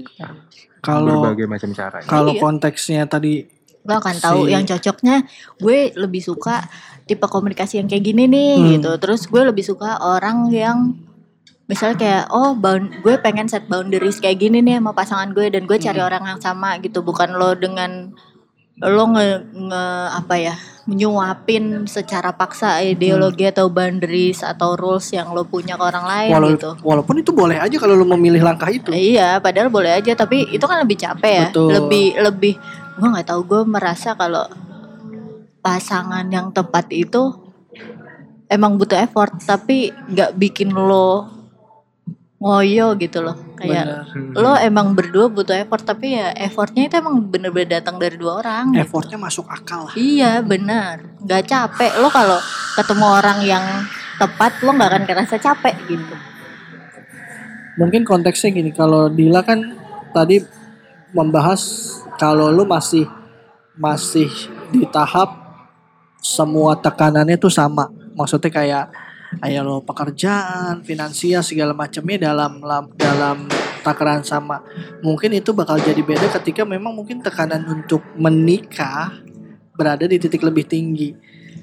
[0.81, 2.01] Kalau berbagai macam cara.
[2.01, 2.07] ya.
[2.07, 2.41] kalau Iya.
[2.41, 3.45] konteksnya tadi
[3.81, 5.25] Lo akan tahu Si- yang cocoknya
[5.57, 6.69] gue lebih suka
[7.03, 8.69] tipe komunikasi yang kayak gini nih Hmm.
[8.75, 8.91] gitu.
[8.97, 11.01] Terus gue lebih suka orang yang
[11.65, 15.65] misalnya kayak oh bound, gue pengen set boundaries kayak gini nih sama pasangan gue dan
[15.65, 16.09] gue cari Hmm.
[16.09, 18.13] orang yang sama gitu bukan lo dengan
[18.79, 20.55] lo nge, nge- apa ya
[20.91, 26.51] menyuapin secara paksa ideologi atau boundaries atau rules yang lo punya ke orang lain walau-
[26.51, 26.71] gitu.
[26.83, 28.91] walaupun itu boleh aja kalau lu memilih langkah itu.
[28.91, 31.47] Iya, padahal boleh aja, tapi itu kan lebih capek ya.
[31.55, 31.71] Betul.
[31.71, 32.55] Lebih lebih
[32.99, 34.45] gue nggak tahu gue merasa kalau
[35.63, 37.39] pasangan yang tepat itu
[38.51, 41.40] emang butuh effort, tapi nggak bikin lo
[42.41, 43.37] ngoyo gitu loh.
[43.61, 44.41] Kayak Bener.
[44.41, 48.73] Lo emang berdua butuh effort, tapi ya effortnya itu emang bener-bener datang dari dua orang.
[48.73, 48.81] gitu.
[48.81, 49.95] Effortnya masuk akal lah.
[49.95, 52.41] Iya benar, nggak capek lo kalau
[52.81, 53.65] ketemu orang yang
[54.17, 56.15] tepat lo nggak akan kerasa capek gitu.
[57.77, 59.77] Mungkin konteksnya gini, kalau Dila kan
[60.17, 60.41] tadi
[61.13, 61.61] membahas
[62.17, 63.05] kalau lu masih
[63.77, 64.29] masih
[64.73, 65.33] di tahap
[66.21, 67.89] semua tekanannya tuh sama.
[68.17, 68.85] Maksudnya kayak
[69.39, 73.47] kayak lo pekerjaan, finansial segala macamnya dalam lam- dalam
[73.87, 74.67] takaran sama.
[75.07, 79.15] Mungkin itu bakal jadi beda ketika memang mungkin tekanan untuk menikah
[79.79, 81.15] berada di titik lebih tinggi.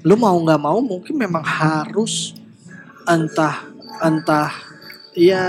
[0.08, 2.32] Lu mau nggak mau mungkin memang harus
[3.04, 3.68] entah
[4.00, 4.52] entah
[5.12, 5.44] ya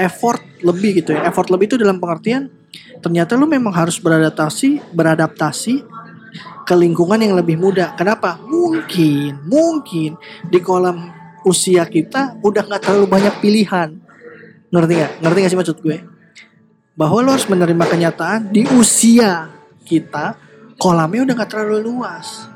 [0.00, 1.28] effort lebih gitu ya.
[1.28, 2.48] Effort lebih itu dalam pengertian
[2.98, 5.97] ternyata lu memang harus beradaptasi, beradaptasi
[6.68, 7.96] ke lingkungan yang lebih muda.
[7.96, 8.36] Kenapa?
[8.44, 10.20] Mungkin, mungkin
[10.52, 11.08] di kolam
[11.48, 13.96] usia kita udah nggak terlalu banyak pilihan.
[14.68, 15.12] Ngerti nggak?
[15.24, 15.96] Ngerti nggak sih maksud gue?
[16.92, 19.48] Bahwa lo harus menerima kenyataan di usia
[19.88, 20.36] kita
[20.76, 22.52] kolamnya udah nggak terlalu luas.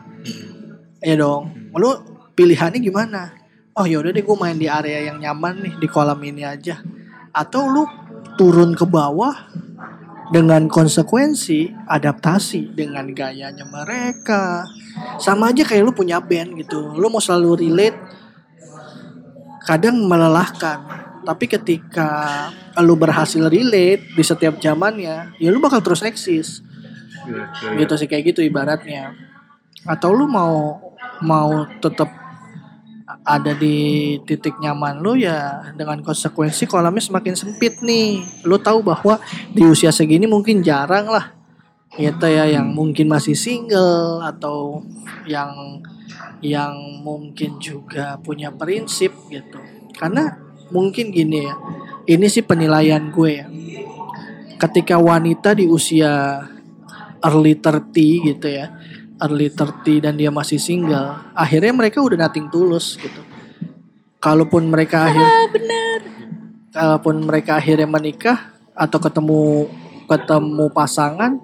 [1.00, 1.72] Ya dong.
[1.72, 2.04] Lo
[2.36, 3.32] pilihannya gimana?
[3.72, 6.84] Oh yaudah deh gue main di area yang nyaman nih di kolam ini aja.
[7.32, 7.88] Atau lu
[8.36, 9.48] turun ke bawah
[10.32, 14.64] dengan konsekuensi adaptasi dengan gayanya mereka.
[15.20, 16.96] Sama aja kayak lu punya band gitu.
[16.96, 17.98] Lu mau selalu relate
[19.68, 21.04] kadang melelahkan.
[21.22, 22.08] Tapi ketika
[22.82, 26.64] lu berhasil relate di setiap zamannya, ya lu bakal terus eksis.
[27.28, 27.78] Iya, iya, iya.
[27.84, 29.14] Gitu sih kayak gitu ibaratnya.
[29.86, 30.80] Atau lu mau
[31.22, 32.21] mau tetap
[33.22, 38.22] ada di titik nyaman lu ya dengan konsekuensi kolamnya semakin sempit nih.
[38.46, 39.18] Lu tahu bahwa
[39.50, 41.34] di usia segini mungkin jarang lah
[41.92, 44.80] gitu ya yang mungkin masih single atau
[45.28, 45.76] yang
[46.40, 49.58] yang mungkin juga punya prinsip gitu.
[49.94, 50.38] Karena
[50.72, 51.54] mungkin gini ya.
[52.02, 53.46] Ini sih penilaian gue ya.
[54.58, 56.42] Ketika wanita di usia
[57.22, 58.74] early 30 gitu ya
[59.22, 63.22] early 30 dan dia masih single akhirnya mereka udah nating tulus gitu.
[64.22, 65.26] Kalaupun mereka akhir
[66.72, 69.68] kalaupun mereka akhirnya menikah atau ketemu
[70.08, 71.38] ketemu pasangan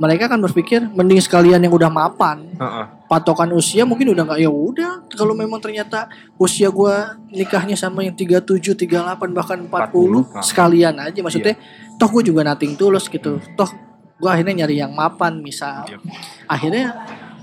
[0.00, 2.48] mereka akan berpikir mending sekalian yang udah mapan.
[2.56, 2.86] Heeh.
[3.04, 8.16] patokan usia mungkin udah nggak ya udah kalau memang ternyata usia gua nikahnya sama yang
[8.16, 11.20] 37 38 bahkan 40, 40, sekalian aja.
[11.22, 11.54] Maksudnya
[11.94, 13.38] toh gue juga nating tulus gitu.
[13.54, 13.70] Toh
[14.18, 15.86] gua akhirnya nyari yang mapan misal.
[15.86, 16.00] Yep.
[16.48, 16.84] akhirnya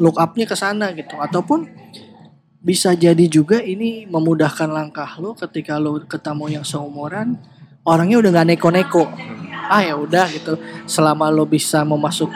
[0.01, 1.13] look upnya ke sana gitu.
[1.21, 1.69] Ataupun
[2.61, 7.37] bisa jadi juga ini memudahkan langkah lo ketika lo ketemu yang seumuran
[7.85, 9.05] orangnya udah nggak neko-neko.
[9.69, 10.57] Ah ya udah gitu.
[10.89, 12.33] Selama lo bisa memasuk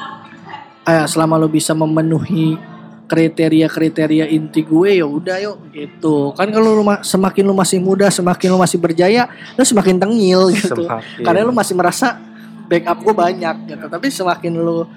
[0.85, 2.57] eh selama lo bisa memenuhi
[3.05, 6.33] kriteria-kriteria inti gue ya udah yuk gitu.
[6.33, 10.49] Kan kalau lu ma- semakin lo masih muda semakin lo masih berjaya lo semakin tengil
[10.53, 10.85] gitu.
[10.85, 11.21] Semakin.
[11.21, 12.17] karena lo masih merasa
[12.65, 13.85] backup gue banyak gitu.
[13.85, 14.89] Tapi semakin lo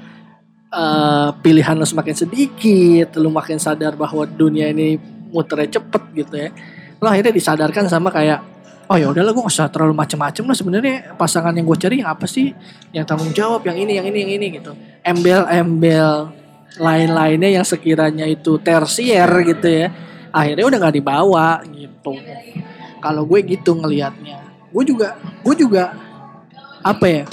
[0.73, 5.01] eh, pilihan lo semakin sedikit lo makin sadar bahwa dunia ini
[5.33, 6.51] muternya cepet gitu ya.
[6.99, 8.41] Lo akhirnya disadarkan sama kayak
[8.89, 10.97] oh ya udahlah gue gak usah terlalu macem-macem lah sebenarnya.
[11.17, 12.53] Pasangan yang gue cari yang apa sih?
[12.93, 14.73] Yang tanggung jawab yang ini yang ini yang ini gitu.
[15.05, 16.33] Embel-embel
[16.79, 19.89] lain-lainnya yang sekiranya itu tersier gitu ya
[20.33, 22.13] akhirnya udah nggak dibawa gitu.
[22.99, 24.39] Kalau gue gitu ngelihatnya.
[24.69, 25.97] Gue juga gue juga
[26.85, 27.25] apa ya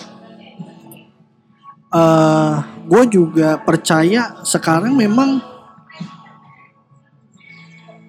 [1.96, 2.54] eh
[2.86, 5.40] gue juga percaya sekarang memang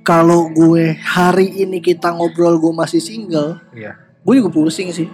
[0.03, 3.95] kalau gue hari ini kita ngobrol gue masih single Iya.
[4.27, 5.07] gue juga pusing sih.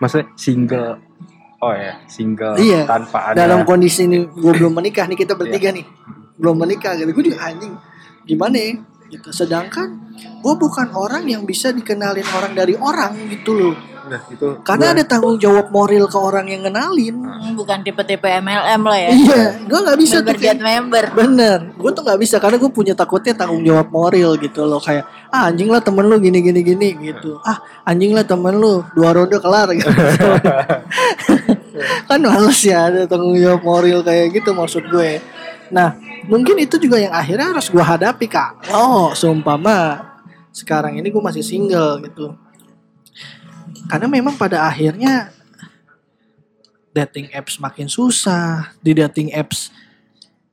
[0.00, 0.98] Maksudnya single?
[1.62, 5.68] Oh ya, single Iya, tanpa ada dalam kondisi ini gue belum menikah nih kita bertiga
[5.70, 5.84] nih.
[6.40, 7.76] Belum menikah gitu gue juga anjing
[8.24, 8.72] gimana ya?
[9.12, 9.28] Gitu.
[9.36, 14.86] Sedangkan gue bukan orang yang bisa dikenalin orang dari orang gitu loh Nah, itu Karena
[14.86, 17.16] gua- ada tanggung jawab moral ke orang yang ngenalin.
[17.16, 19.08] Hmm, bukan tipe-tipe MLM lah ya.
[19.08, 21.04] Iya, gue nggak bisa tuh Member get kayak member.
[21.16, 25.08] Bener, gue tuh nggak bisa karena gue punya takutnya tanggung jawab moral gitu loh kayak
[25.32, 29.16] ah anjing lah temen lu gini gini gini gitu ah anjing lah temen lu dua
[29.16, 29.88] ronde kelar gitu
[32.08, 35.18] kan males ya ada tanggung jawab moral kayak gitu maksud gue
[35.72, 35.96] nah
[36.28, 40.04] mungkin itu juga yang akhirnya harus gue hadapi kak oh seumpama
[40.52, 42.36] sekarang ini gue masih single gitu
[43.88, 45.32] karena memang pada akhirnya
[46.92, 49.72] dating apps makin susah di dating apps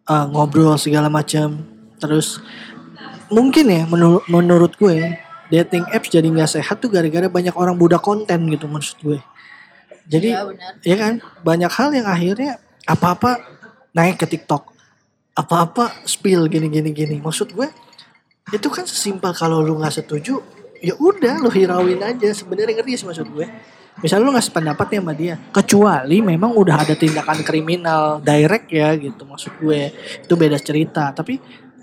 [0.07, 1.61] uh, ngobrol segala macam.
[1.99, 2.39] Terus
[3.27, 5.19] mungkin ya menurut menurut gue
[5.51, 9.19] dating apps jadi nggak sehat tuh gara-gara banyak orang budak konten gitu maksud gue.
[10.09, 10.73] Jadi benar.
[10.81, 11.13] ya kan?
[11.45, 13.37] Banyak hal yang akhirnya apa-apa
[13.93, 14.73] naik ke TikTok.
[15.37, 17.69] Apa-apa spill gini gini gini maksud gue
[18.49, 20.41] itu kan sesimpel kalau lu nggak setuju
[20.79, 22.29] ya udah lu hirauin aja.
[22.31, 23.47] Sebenarnya ngerti sih maksud gue.
[23.99, 28.95] Misalnya lu nggak sependapat nih sama dia kecuali memang udah ada tindakan kriminal direct ya
[28.95, 29.91] gitu maksud gue.
[30.23, 31.11] Itu beda cerita.
[31.11, 31.35] Tapi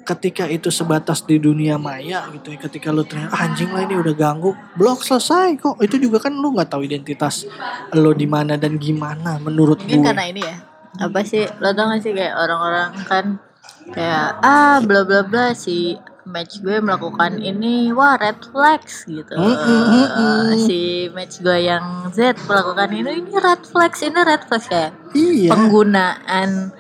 [0.07, 4.01] ketika itu sebatas di dunia maya gitu ya ketika lu ternyata "Ah, anjing lah ini
[4.01, 4.55] udah ganggu.
[4.79, 5.77] Blok selesai kok.
[5.83, 7.45] Itu juga kan lu nggak tahu identitas
[7.93, 10.57] lo di mana dan gimana menurut Mungkin gue karena ini ya.
[10.97, 13.25] Apa sih lo tau gak sih kayak orang-orang kan
[13.93, 19.31] kayak ah bla bla bla si match gue melakukan ini wah red flags gitu.
[19.31, 20.43] Mm, mm, mm, mm.
[20.61, 25.49] Si match gue yang Z melakukan ini ini red flags ini red flags kayak iya
[25.49, 26.75] penggunaan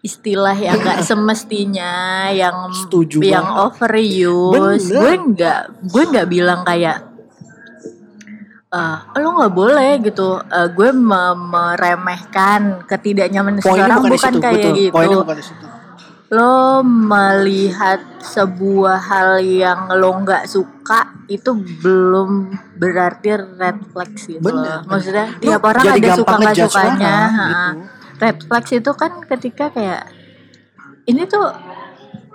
[0.00, 1.92] istilah yang gak semestinya
[2.30, 3.66] yang Setuju yang banget.
[3.66, 4.54] overuse
[4.84, 4.94] Bener.
[4.94, 6.98] gue nggak gue nggak bilang kayak
[8.70, 15.18] eh lo nggak boleh gitu Eh, gue me- meremehkan ketidaknyamanan seseorang bukan, bukan kayak gitu
[16.34, 24.58] lo melihat sebuah hal yang lo nggak suka itu belum berarti red flags gitu Bener,
[24.58, 24.62] loh.
[24.82, 24.90] bener.
[24.90, 27.14] Maksudnya Lu tiap orang ada suka nggak sukanya.
[27.14, 28.18] orang, gitu.
[28.18, 30.02] Red flags itu kan ketika kayak
[31.06, 31.46] ini tuh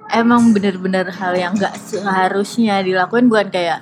[0.09, 3.79] emang bener-bener hal yang nggak seharusnya dilakuin bukan kayak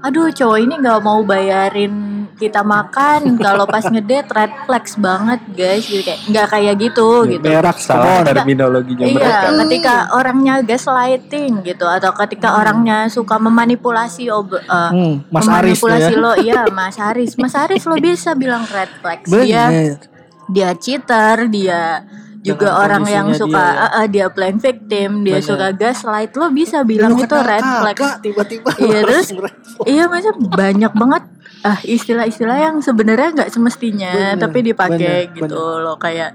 [0.00, 1.92] aduh cowok ini nggak mau bayarin
[2.32, 7.44] kita makan kalau pas ngedate red flags banget guys gitu kayak nggak kayak gitu gitu
[7.44, 8.24] berak salah on.
[8.24, 9.48] terminologinya Iya, mereka.
[9.60, 15.92] ketika orangnya gaslighting gitu atau ketika orangnya suka memanipulasi ob eh, Hmm, Mas Aris tuh
[15.92, 16.18] memanipulasi ya.
[16.18, 17.30] lo, iya Mas Aris.
[17.36, 19.28] Mas Aris lo bisa bilang red flags.
[19.28, 20.00] Dia Bener.
[20.48, 22.08] dia cheater, dia
[22.40, 23.86] juga Dengan orang yang suka dia, ya.
[23.94, 25.44] eh, dia playing victim, dia Bener.
[25.44, 28.10] suka gaslight, lo bisa bilang Lu itu red flags.
[28.18, 29.54] tiba-tiba Iya, terus flag.
[29.84, 31.24] Iya, macam banyak banget
[31.60, 36.32] ah istilah-istilah yang sebenarnya nggak semestinya Bener, tapi dipakai bener, gitu loh kayak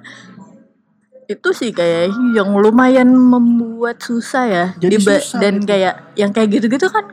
[1.26, 5.68] itu sih kayak yang lumayan membuat susah ya Jadi Diba- susah dan gitu.
[5.68, 7.06] kayak yang kayak gitu-gitu kan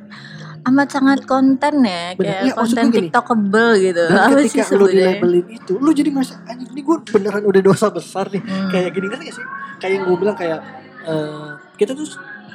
[0.62, 2.22] amat sangat konten ya Bener.
[2.22, 2.96] kayak Iya, konten gini.
[3.10, 6.80] tiktokable gitu Dan apa sih ketika lu sebenarnya dilabelin itu, lu jadi merasa anjing ini
[6.80, 8.42] gue beneran udah dosa besar nih.
[8.42, 8.70] Hmm.
[8.70, 9.44] Kayak gini kan gak sih?
[9.76, 10.58] Kayak yang gue bilang kayak
[11.02, 12.06] eh, kita tuh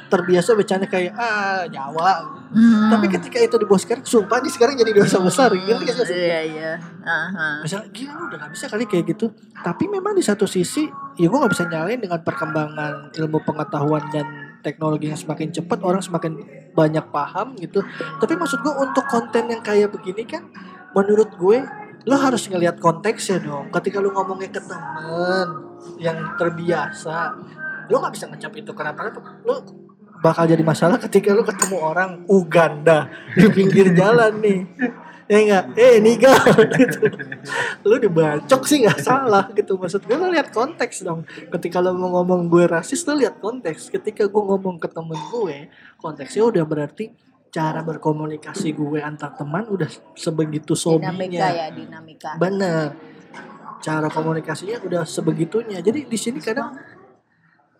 [0.08, 2.12] terbiasa bercanda kayak ah Jawa.
[2.48, 2.88] Hmm.
[2.88, 5.52] Tapi ketika itu di sekarang, sumpah nih sekarang jadi dosa besar.
[5.52, 6.16] Gitu gak sih?
[6.16, 6.72] iya iya
[7.04, 7.60] Aha.
[7.60, 11.28] Misalnya gila lu udah gak bisa kali kayak gitu Tapi memang di satu sisi Ya
[11.28, 14.24] gue gak bisa nyalain dengan perkembangan ilmu pengetahuan dan
[14.64, 16.40] teknologi yang semakin cepat Orang semakin
[16.72, 17.84] banyak paham gitu.
[18.18, 20.46] Tapi maksud gue untuk konten yang kayak begini kan
[20.96, 21.64] Menurut gue
[22.08, 23.68] Lo harus ngelihat konteksnya dong.
[23.68, 25.48] Ketika lu ngomongnya ke temen
[26.00, 27.36] Yang terbiasa
[27.92, 29.04] Lo gak bisa ngecap itu Kenapa
[29.44, 33.06] Lo bakal jadi masalah ketika lu ketemu orang Uganda
[33.38, 34.66] di pinggir jalan nih
[35.28, 36.34] ya enggak eh niga.
[36.74, 37.04] Gitu
[37.88, 39.76] lu dibacok sih nggak salah gitu.
[39.76, 41.28] Maksud gue lu lihat konteks dong.
[41.28, 43.92] Ketika lu mau ngomong gue rasis lu lihat konteks.
[43.92, 45.68] Ketika gue ngomong ke temen gue
[46.00, 47.12] konteksnya udah berarti
[47.48, 52.30] cara berkomunikasi gue antar teman udah sebegitu dinamika sobinya ya dinamika.
[52.40, 52.96] Bener.
[53.78, 55.78] Cara komunikasinya udah sebegitunya.
[55.84, 56.74] Jadi di sini kadang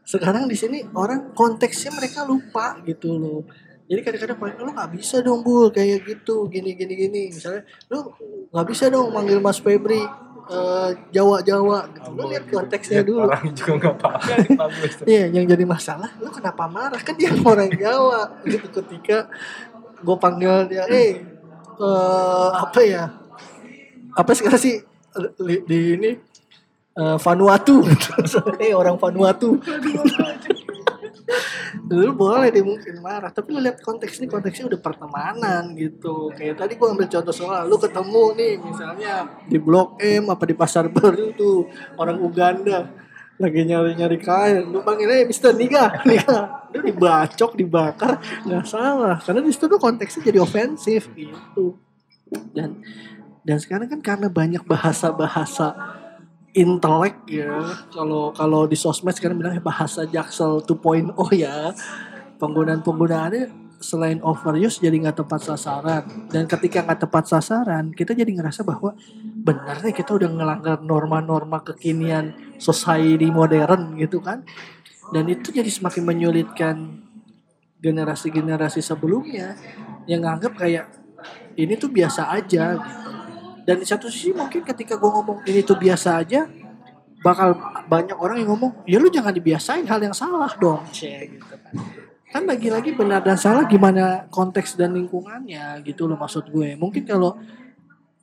[0.08, 3.44] sekarang di sini orang konteksnya mereka lupa gitu loh
[3.88, 8.12] jadi kadang-kadang paling lu nggak bisa dong bul kayak gitu gini gini gini misalnya lu
[8.48, 10.04] nggak bisa dong manggil Mas Febri
[10.46, 14.28] eh, Jawa Jawa gitu lu lihat konteksnya dulu Orang juga nggak paham.
[15.04, 17.00] Iya, yang jadi masalah, lu kenapa marah?
[17.00, 19.28] Kan dia orang Jawa gitu ketika
[19.98, 21.20] gue panggil dia, eh,
[21.74, 23.04] eh, apa ya?
[24.12, 24.80] Apa sekarang sih
[25.38, 26.10] li- di ini
[26.94, 27.84] eh, Vanuatu,
[28.62, 29.56] eh orang Vanuatu.
[31.88, 36.28] Lu boleh dia mungkin marah, tapi lu lihat konteks ini konteksnya udah pertemanan gitu.
[36.36, 39.14] Kayak tadi gua ambil contoh soal lu ketemu nih misalnya
[39.48, 41.66] di Blok M apa di Pasar Baru tuh
[41.96, 42.92] orang Uganda
[43.40, 44.68] lagi nyari-nyari kain.
[44.68, 49.16] Lu panggil eh Mister Niga Niga lu dibacok dibakar nggak salah.
[49.24, 51.80] Karena di situ tuh konteksnya jadi ofensif gitu.
[52.52, 52.84] Dan
[53.48, 55.72] Dan sekarang kan karena banyak bahasa-bahasa
[56.56, 57.60] intelek ya.
[57.92, 61.72] Kalau kalau di sosmed sekarang bilangnya bahasa Jaksel 2.0 ya.
[62.38, 66.02] Penggunaan-penggunaannya selain overuse jadi nggak tepat sasaran
[66.34, 71.62] dan ketika nggak tepat sasaran kita jadi ngerasa bahwa benar nih kita udah ngelanggar norma-norma
[71.62, 74.42] kekinian society modern gitu kan
[75.14, 77.06] dan itu jadi semakin menyulitkan
[77.78, 79.54] generasi-generasi sebelumnya
[80.10, 80.90] yang nganggap kayak
[81.54, 83.17] ini tuh biasa aja gitu
[83.68, 86.48] dan di satu sisi mungkin ketika gue ngomong ini tuh biasa aja
[87.20, 87.52] bakal
[87.84, 90.88] banyak orang yang ngomong ya lu jangan dibiasain hal yang salah dong.
[90.88, 91.44] Cie, gitu.
[91.52, 91.76] Kan
[92.32, 96.80] kan lagi-lagi benar dan salah gimana konteks dan lingkungannya gitu loh maksud gue.
[96.80, 97.36] Mungkin kalau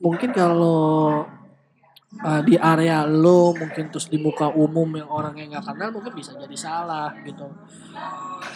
[0.02, 1.22] mungkin kalau
[2.22, 6.12] uh, di area lo mungkin terus di muka umum yang orang yang nggak kenal mungkin
[6.14, 7.48] bisa jadi salah gitu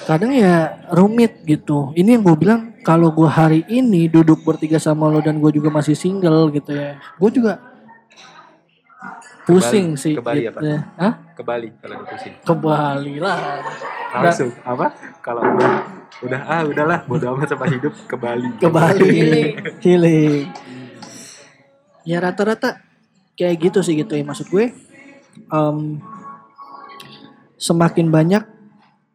[0.07, 5.09] kadang ya rumit gitu ini yang gue bilang kalau gue hari ini duduk bertiga sama
[5.11, 7.61] lo dan gue juga masih single gitu ya gue juga
[9.45, 10.61] pusing sih ke Bali gitu apa?
[10.63, 10.79] ya.
[10.95, 11.13] Hah?
[11.35, 12.35] Ke Bali kalau pusing.
[12.39, 13.39] ke Bali lah
[14.11, 14.87] Langsung apa?
[15.23, 15.73] Kalau udah
[16.21, 18.49] udah ah udahlah bodo amat sama hidup ke Bali.
[18.61, 20.53] ke Bali healing
[22.05, 22.90] ya rata-rata
[23.41, 24.21] kayak gitu sih gitu ya.
[24.21, 24.69] Maksud gue
[25.49, 25.79] em,
[27.57, 28.45] semakin banyak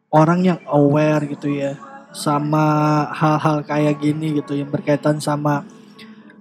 [0.09, 1.77] orang yang aware gitu ya
[2.15, 5.67] sama hal-hal kayak gini gitu yang berkaitan sama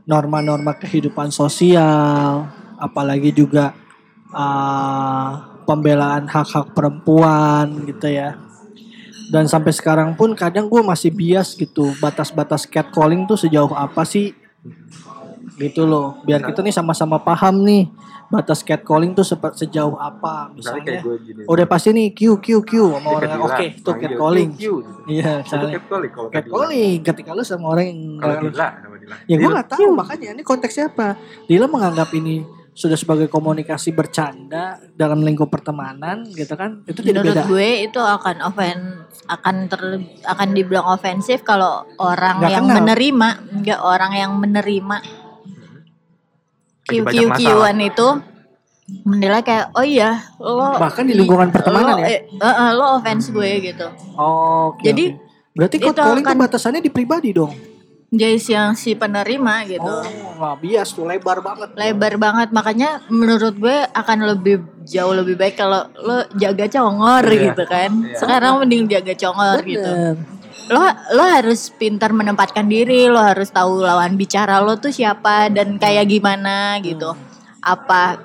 [0.06, 2.46] norma-norma kehidupan sosial
[2.78, 3.74] apalagi juga
[4.30, 8.36] ah, pembelaan hak-hak perempuan gitu ya.
[9.32, 14.36] Dan sampai sekarang pun kadang gue masih bias gitu batas-batas catcalling tuh sejauh apa sih
[15.56, 16.18] gitu loh.
[16.22, 17.86] Biar kita nih sama-sama paham nih
[18.24, 19.22] batas catcalling tuh
[19.54, 21.40] sejauh apa Misalnya kayak gue gini.
[21.44, 24.50] udah pasti nih Q Q Q sama Dia orang bilang, oke itu manggil, catcalling.
[25.06, 25.72] Iya misalnya.
[25.78, 28.68] catcalling catcalling ketika lu sama orang yang Kalau Dila
[29.28, 31.14] ya gue nggak tahu makanya ini konteksnya apa?
[31.44, 32.42] Dila menganggap ini
[32.74, 36.82] sudah sebagai komunikasi bercanda dalam lingkup pertemanan gitu kan?
[36.88, 37.46] Itu jadi Menurut beda.
[37.46, 38.78] gue itu akan offen
[39.30, 39.80] akan ter
[40.26, 42.76] akan dibilang ofensif kalau orang Nggak yang kenal.
[42.82, 43.28] menerima.
[43.52, 44.96] Enggak orang yang menerima
[46.84, 48.08] QQ-an itu
[49.02, 52.08] menilai kayak oh iya lo Bahkan di lingkungan pertemanan lo, ya?
[52.10, 55.20] eh, eh, eh, lo offense gue gitu oh oke, Jadi, oke.
[55.52, 57.52] berarti itu catcalling tuh akan- batasannya di pribadi dong
[58.10, 60.04] guys yang si penerima gitu oh
[60.36, 65.56] nggak bias tuh lebar banget lebar banget makanya menurut gue akan lebih jauh lebih baik
[65.56, 67.40] kalau lo jaga congor Iya.
[67.50, 68.14] gitu kan Iya.
[68.14, 70.14] sekarang mending jaga congor gitu Bener.
[70.64, 70.80] Lo
[71.12, 76.08] lo harus pintar menempatkan diri lo harus tahu lawan bicara lo tuh siapa dan kayak
[76.08, 77.12] gimana gitu.
[77.60, 78.20] Apa?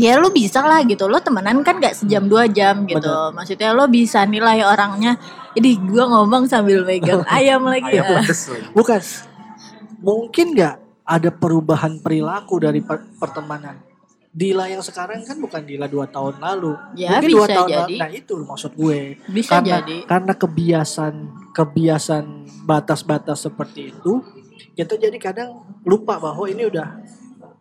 [0.00, 2.98] Ya lo bisa lah gitu lo temenan kan gak sejam dua jam gitu.
[3.04, 3.36] Betul.
[3.36, 5.14] maksudnya lo bisa nilai orangnya.
[5.54, 8.00] Jadi gua ngomong sambil megang ayam lagi.
[8.00, 8.22] Ayam ya
[8.72, 9.00] bukan.
[10.00, 13.76] Mungkin nggak ada perubahan perilaku dari per- pertemanan.
[14.30, 16.78] Dila yang sekarang kan bukan Dila dua tahun lalu.
[16.94, 17.82] Ya, mungkin dua bisa tahun jadi.
[17.82, 17.98] lalu.
[17.98, 18.98] Nah itu maksud gue.
[19.26, 19.96] Bisa karena jadi.
[20.06, 21.14] karena kebiasaan
[21.50, 24.22] kebiasaan batas-batas seperti itu
[24.74, 27.02] kita jadi kadang lupa bahwa ini udah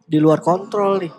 [0.08, 1.14] di luar kontrol nih.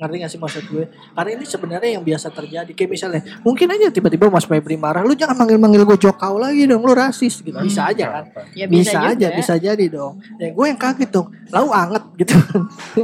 [0.00, 0.84] Ngerti gak sih maksud gue?
[1.12, 2.72] Karena ini sebenarnya yang biasa terjadi.
[2.72, 6.80] Kayak misalnya mungkin aja tiba-tiba Mas Febri marah lu jangan manggil-manggil gue jokau lagi dong
[6.80, 7.44] lu rasis.
[7.44, 7.52] Gitu.
[7.52, 8.24] Bisa aja kan?
[8.56, 9.36] Ya bisa, bisa, aja juga.
[9.36, 10.16] bisa jadi dong.
[10.40, 11.28] Ya gue yang kaget dong.
[11.52, 12.04] Lalu anget.
[12.20, 12.36] Gitu.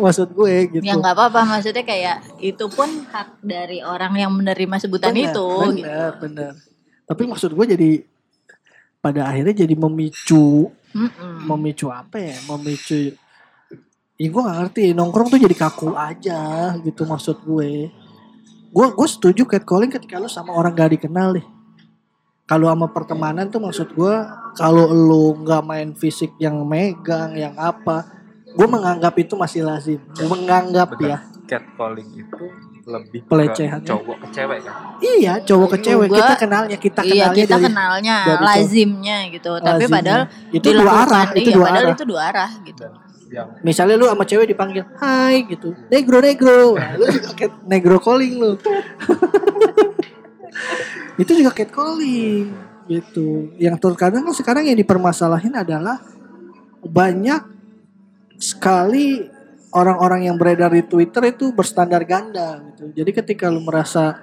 [0.00, 0.84] Maksud gue gitu.
[0.88, 1.40] Ya nggak apa-apa.
[1.44, 5.46] Maksudnya kayak itu pun hak dari orang yang menerima sebutan Bener, itu
[5.76, 5.84] gitu.
[5.84, 6.52] bener bener
[7.06, 7.90] tapi maksud gue jadi
[9.06, 11.46] pada akhirnya jadi memicu Mm-mm.
[11.46, 12.34] memicu apa ya?
[12.50, 13.14] Memicu
[14.18, 14.90] ya gue gak ngerti.
[14.98, 17.86] Nongkrong tuh jadi kaku aja gitu maksud gue.
[18.74, 21.46] Gue gue setuju catcalling ketika lu sama orang gak dikenal deh.
[22.50, 24.14] Kalau sama pertemanan tuh maksud gue
[24.54, 28.06] kalau lu nggak main fisik yang megang yang apa
[28.54, 30.02] gue menganggap itu masih lazim.
[30.26, 31.06] Menganggap Bentar.
[31.06, 32.44] ya Catcalling itu
[32.86, 34.74] lebih Pelecehan, ke cowok ke cewek kan.
[35.02, 36.06] iya cowok ke cewek.
[36.06, 39.50] Gua- kita kenalnya kita iya kenalnya kita dari kenalnya dari lazimnya gitu.
[39.58, 39.90] Tapi lazimnya.
[39.98, 40.22] padahal
[40.54, 41.94] itu dua arah itu iya, dua padahal arah.
[41.94, 42.84] itu dua arah gitu.
[43.26, 45.74] Yang Misalnya lu sama cewek dipanggil Hai gitu.
[45.90, 46.78] Negro negro.
[46.78, 48.52] Nah, Lu juga cat negro calling lu.
[51.16, 52.46] Itu juga cat calling
[52.86, 53.50] Gitu.
[53.58, 55.98] Yang terkadang kan sekarang yang dipermasalahin adalah
[56.86, 57.42] Banyak
[58.38, 59.26] Sekali
[59.76, 62.96] Orang-orang yang beredar di Twitter itu berstandar ganda gitu.
[62.96, 64.16] Jadi ketika lu merasa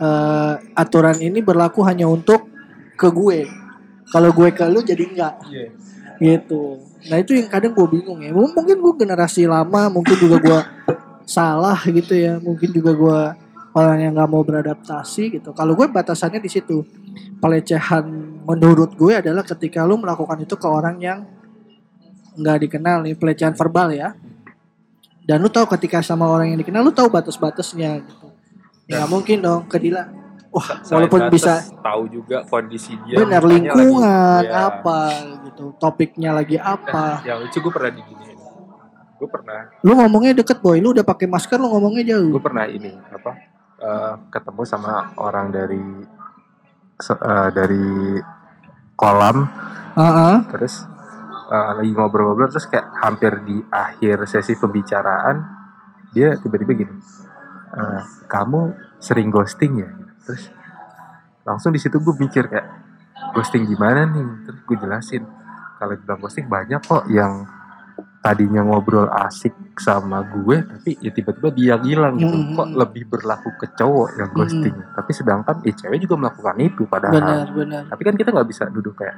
[0.00, 2.48] eh, Aturan ini berlaku hanya untuk
[2.96, 3.44] Ke gue
[4.08, 5.36] Kalau gue ke lu jadi enggak.
[5.52, 5.68] Iya.
[6.16, 6.80] gitu.
[7.12, 8.32] Nah itu yang kadang gue bingung ya.
[8.32, 10.60] Mungkin gue generasi lama mungkin juga gue
[11.28, 12.40] salah gitu ya.
[12.40, 13.20] Mungkin juga gue
[13.76, 15.52] orang yang nggak mau beradaptasi gitu.
[15.52, 16.80] Kalau gue batasannya di situ.
[17.36, 18.08] Pelecehan
[18.48, 21.28] menurut gue adalah ketika lu melakukan itu ke orang yang
[22.36, 24.12] nggak dikenal nih pelecehan verbal ya.
[25.26, 28.28] Dan lu tahu ketika sama orang yang dikenal lu tahu batas-batasnya gitu.
[28.86, 30.06] Ya nggak mungkin dong ke Dila
[30.56, 34.72] wah walaupun bisa tahu juga kondisi dia benar lingkungan lagi- ya.
[34.72, 35.00] apa
[35.44, 37.18] gitu topiknya lagi apa.
[37.28, 38.38] Yang lucu gue pernah diginiin.
[39.16, 39.60] Gue pernah.
[39.84, 40.80] Lu ngomongnya deket boy.
[40.80, 43.32] Lu udah pakai masker lu ngomongnya gue jauh pernah ini apa
[43.80, 45.84] eh, ketemu sama orang dari
[47.04, 47.84] eh, dari
[48.96, 49.44] kolam.
[49.96, 50.36] Heeh.
[50.52, 50.84] terus
[51.50, 55.36] eh, lagi ngobrol-ngobrol terus kayak hampir di akhir sesi pembicaraan
[56.10, 56.94] dia tiba-tiba gini
[57.76, 58.60] "Eh, kamu
[58.96, 59.90] sering ghosting ya?
[60.24, 60.48] Terus
[61.44, 62.66] langsung di situ gue mikir kayak
[63.36, 64.48] ghosting gimana nih?
[64.48, 65.22] Terus gue jelasin
[65.76, 67.44] kalau bilang ghosting banyak kok yang
[68.24, 72.34] tadinya ngobrol asik sama gue tapi ya tiba-tiba dia hilang gitu.
[72.34, 72.58] Hmm.
[72.58, 77.14] kok lebih berlaku ke cowok yang ghosting tapi sedangkan eh, cewek juga melakukan itu padahal.
[77.14, 77.82] Benar benar.
[77.86, 79.14] Tapi kan kita nggak bisa duduk kayak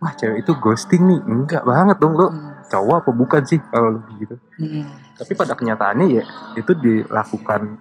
[0.00, 1.20] wah cewek itu ghosting nih.
[1.22, 2.56] Enggak banget dong lo Hmm.
[2.66, 4.34] cowok apa bukan sih kalau lebih gitu.
[4.58, 4.86] Hmm.
[5.14, 6.24] tapi pada kenyataannya ya
[6.56, 7.76] itu dilakukan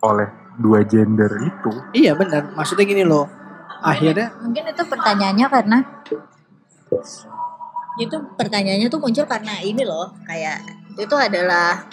[0.00, 0.28] oleh
[0.60, 1.72] dua gender itu.
[1.96, 2.52] Iya benar.
[2.52, 3.24] Maksudnya gini loh.
[3.80, 5.78] Akhirnya Mungkin itu pertanyaannya karena
[7.96, 10.64] itu pertanyaannya tuh muncul karena ini loh kayak
[10.96, 11.84] itu adalah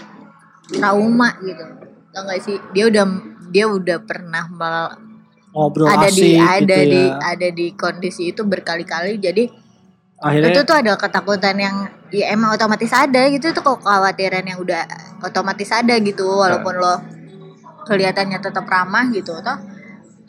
[0.69, 1.63] trauma gitu.
[2.09, 2.57] Tau gak sih?
[2.71, 3.05] Dia udah
[3.49, 4.95] dia udah pernah mel-
[5.49, 7.17] ngobrol ada asik di ada gitu di ya.
[7.25, 9.17] ada di kondisi itu berkali-kali.
[9.17, 9.43] Jadi
[10.19, 11.75] akhirnya itu tuh ada ketakutan yang
[12.11, 14.83] ya emang otomatis ada gitu itu kok kekhawatiran yang udah
[15.23, 16.95] otomatis ada gitu walaupun lo
[17.87, 19.57] kelihatannya tetap ramah gitu toh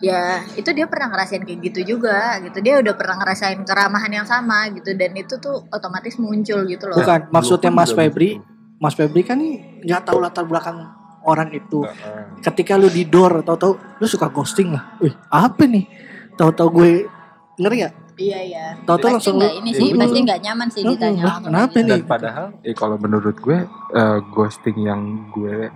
[0.00, 2.58] ya itu dia pernah ngerasain kayak gitu juga gitu.
[2.64, 6.96] Dia udah pernah ngerasain keramahan yang sama gitu dan itu tuh otomatis muncul gitu loh.
[6.96, 8.48] Bukan maksudnya Mas Febri begitu.
[8.80, 10.88] Mas Febri kan nih nggak tahu latar belakang
[11.20, 11.84] orang itu.
[11.84, 12.40] Heeh.
[12.40, 14.96] ketika lu di door tahu-tahu lu suka ghosting lah.
[15.04, 15.84] Wih apa nih?
[16.40, 16.90] Tahu-tahu gue
[17.60, 18.64] ngeri gak iya iya.
[18.80, 20.92] Tahu-tahu pasti langsung nggak lu ini sih pasti nggak nyaman sih Mm-mm.
[20.96, 21.88] ditanya Lah, kenapa nih?
[21.88, 23.58] dan padahal eh kalau menurut gue
[23.92, 25.00] eh, ghosting yang
[25.30, 25.68] gue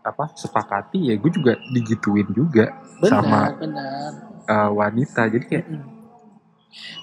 [0.00, 4.10] apa sepakati ya gue juga digituin juga benar sama benar.
[4.44, 5.22] eh, wanita.
[5.28, 5.66] Jadi kayak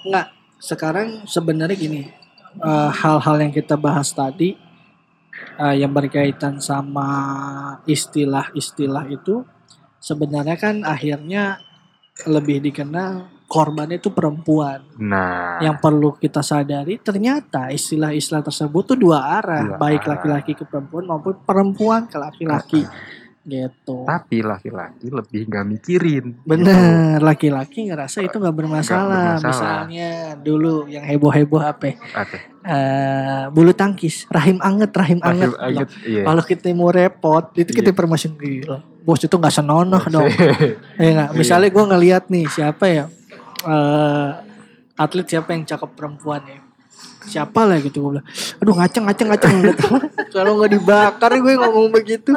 [0.04, 0.26] nggak
[0.58, 2.02] sekarang sebenarnya gini
[2.58, 4.58] eh, hal-hal yang kita bahas tadi
[5.56, 7.08] eh, yang berkaitan sama
[7.86, 9.44] istilah-istilah itu
[9.98, 11.58] sebenarnya kan akhirnya
[12.26, 14.84] lebih dikenal korbannya itu perempuan.
[15.00, 15.56] Nah.
[15.58, 19.64] Yang perlu kita sadari ternyata istilah-istilah tersebut tuh dua arah.
[19.64, 22.84] Dua baik laki-laki ke perempuan maupun perempuan ke laki-laki.
[23.48, 24.04] Gitu.
[24.04, 26.24] Tapi laki-laki lebih nggak mikirin.
[26.36, 26.44] Gitu.
[26.44, 29.40] bener laki-laki ngerasa itu nggak bermasalah.
[29.40, 29.88] bermasalah.
[29.88, 32.38] misalnya dulu yang heboh-heboh apa Oke.
[32.68, 34.28] Eh, bulu tangkis.
[34.28, 35.56] Rahim anget rahim anget.
[35.56, 36.22] akhir- iya.
[36.28, 37.96] kalau kita mau repot itu kita Iya.
[37.96, 38.78] permasalahan gila.
[39.00, 40.28] Bos itu nggak senonoh dong.
[41.00, 41.30] ya nggak?
[41.32, 43.08] Misalnya gue ngelihat nih siapa ya
[43.64, 44.28] eh
[44.94, 46.58] atlet siapa yang cakep perempuan ya?
[47.22, 48.26] Siapa lah gitu gue bilang.
[48.58, 49.54] Aduh ngaceng ngaceng ngaceng.
[50.34, 52.32] Kalau nggak dibakar gue ngomong begitu.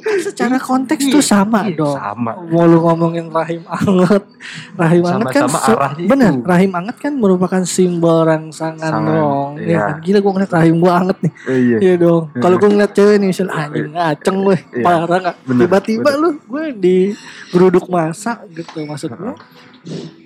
[0.00, 1.92] Kan secara konteks tuh sama Iya, dong.
[1.92, 2.32] sama.
[2.48, 4.24] Mau lu ngomongin rahim anget.
[4.72, 6.40] Rahim anget kan itu.
[6.40, 9.50] rahim anget kan merupakan simbol rangsangan Sangan, dong.
[9.60, 9.68] Iya.
[9.68, 9.96] ya kan?
[10.00, 11.32] Gila gue ngeliat rahim gue anget nih.
[11.44, 11.76] Eh, iya.
[11.76, 12.22] Iya dong.
[12.32, 14.84] Kalau gue ngeliat cewek nih misalnya anjing ngaceng gue Iya.
[14.84, 15.36] parah nggak?
[15.44, 16.96] Tiba-tiba lu gue di
[17.52, 19.34] geruduk masa gitu maksud gue.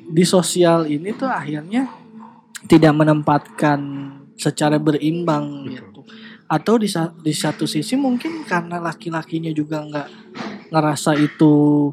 [0.05, 1.89] Di sosial ini tuh akhirnya
[2.69, 3.81] tidak menempatkan
[4.37, 6.01] secara berimbang gitu.
[6.45, 6.89] Atau di,
[7.25, 10.09] di satu sisi mungkin karena laki-lakinya juga nggak
[10.69, 11.89] ngerasa itu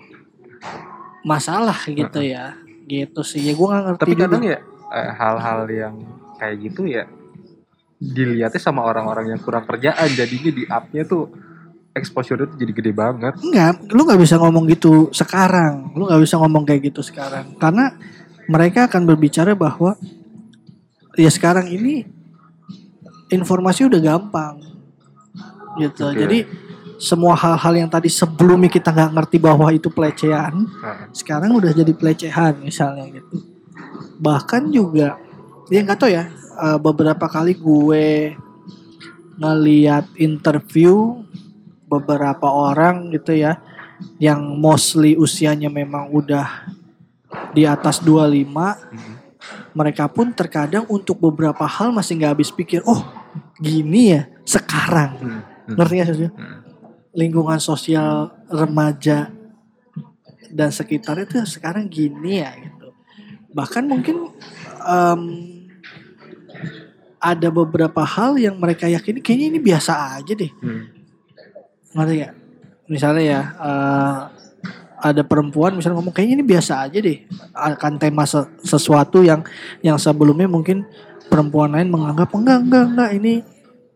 [1.24, 2.56] masalah gitu ya.
[2.88, 3.48] Gitu sih.
[3.48, 4.24] Ya gue nggak ngerti tapi juga.
[4.28, 4.58] kadang ya
[4.92, 5.96] eh, hal-hal yang
[6.36, 7.06] kayak gitu ya
[8.02, 11.30] dilihatnya sama orang-orang yang kurang kerjaan jadinya di up-nya tuh
[11.92, 15.92] exposure itu jadi gede banget Enggak, lu nggak bisa ngomong gitu sekarang.
[15.96, 17.60] Lu nggak bisa ngomong kayak gitu sekarang.
[17.60, 17.96] Karena
[18.48, 20.00] mereka akan berbicara bahwa
[21.20, 22.08] ya sekarang ini
[23.32, 24.60] informasi udah gampang.
[25.80, 26.04] Gitu.
[26.04, 26.20] Oke.
[26.20, 26.40] Jadi
[27.02, 31.92] semua hal-hal yang tadi sebelumnya kita nggak ngerti bahwa itu pelecehan, Nah, sekarang udah jadi
[31.98, 33.42] pelecehan misalnya gitu.
[34.22, 35.18] Bahkan juga
[35.72, 36.30] ya nggak tahu ya
[36.62, 38.38] eh, beberapa kali gue
[39.42, 41.26] ngeliat interview
[41.92, 43.60] beberapa orang gitu ya
[44.18, 46.72] yang mostly usianya memang udah
[47.52, 49.14] di atas 25 Mhm.
[49.76, 53.04] mereka pun terkadang untuk beberapa hal masih nggak habis pikir oh
[53.60, 56.58] gini ya sekarang hmm, hmm, ngerti nggak sih hmm.
[57.14, 59.30] lingkungan sosial remaja
[60.52, 62.92] dan sekitarnya tuh sekarang gini ya gitu.
[63.56, 64.32] Bahkan mungkin
[64.84, 65.22] em,
[67.18, 70.52] ada beberapa hal yang mereka yakini kayaknya ini biasa aja deh.
[70.60, 71.01] Hmm.
[71.92, 72.34] Ngerti gak?
[72.88, 74.20] Misalnya ya eh,
[75.02, 77.26] ada perempuan misalnya ngomong kayaknya ini biasa aja deh
[77.58, 79.42] akan tema se- sesuatu yang
[79.82, 80.86] yang sebelumnya mungkin
[81.26, 83.34] perempuan lain menganggap enggak enggak enggak ini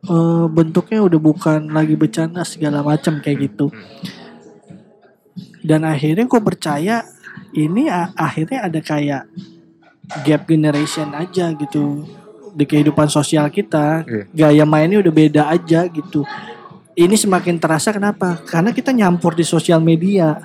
[0.06, 3.70] eh, bentuknya udah bukan lagi bercanda segala macam kayak gitu.
[5.66, 7.02] Dan akhirnya gue percaya
[7.58, 9.26] ini akhirnya ada kayak
[10.22, 12.06] gap generation aja gitu
[12.54, 14.06] di kehidupan sosial kita.
[14.06, 14.24] Iya.
[14.32, 16.22] Gaya mainnya udah beda aja gitu.
[16.96, 18.40] Ini semakin terasa kenapa?
[18.48, 20.40] Karena kita nyampur di sosial media.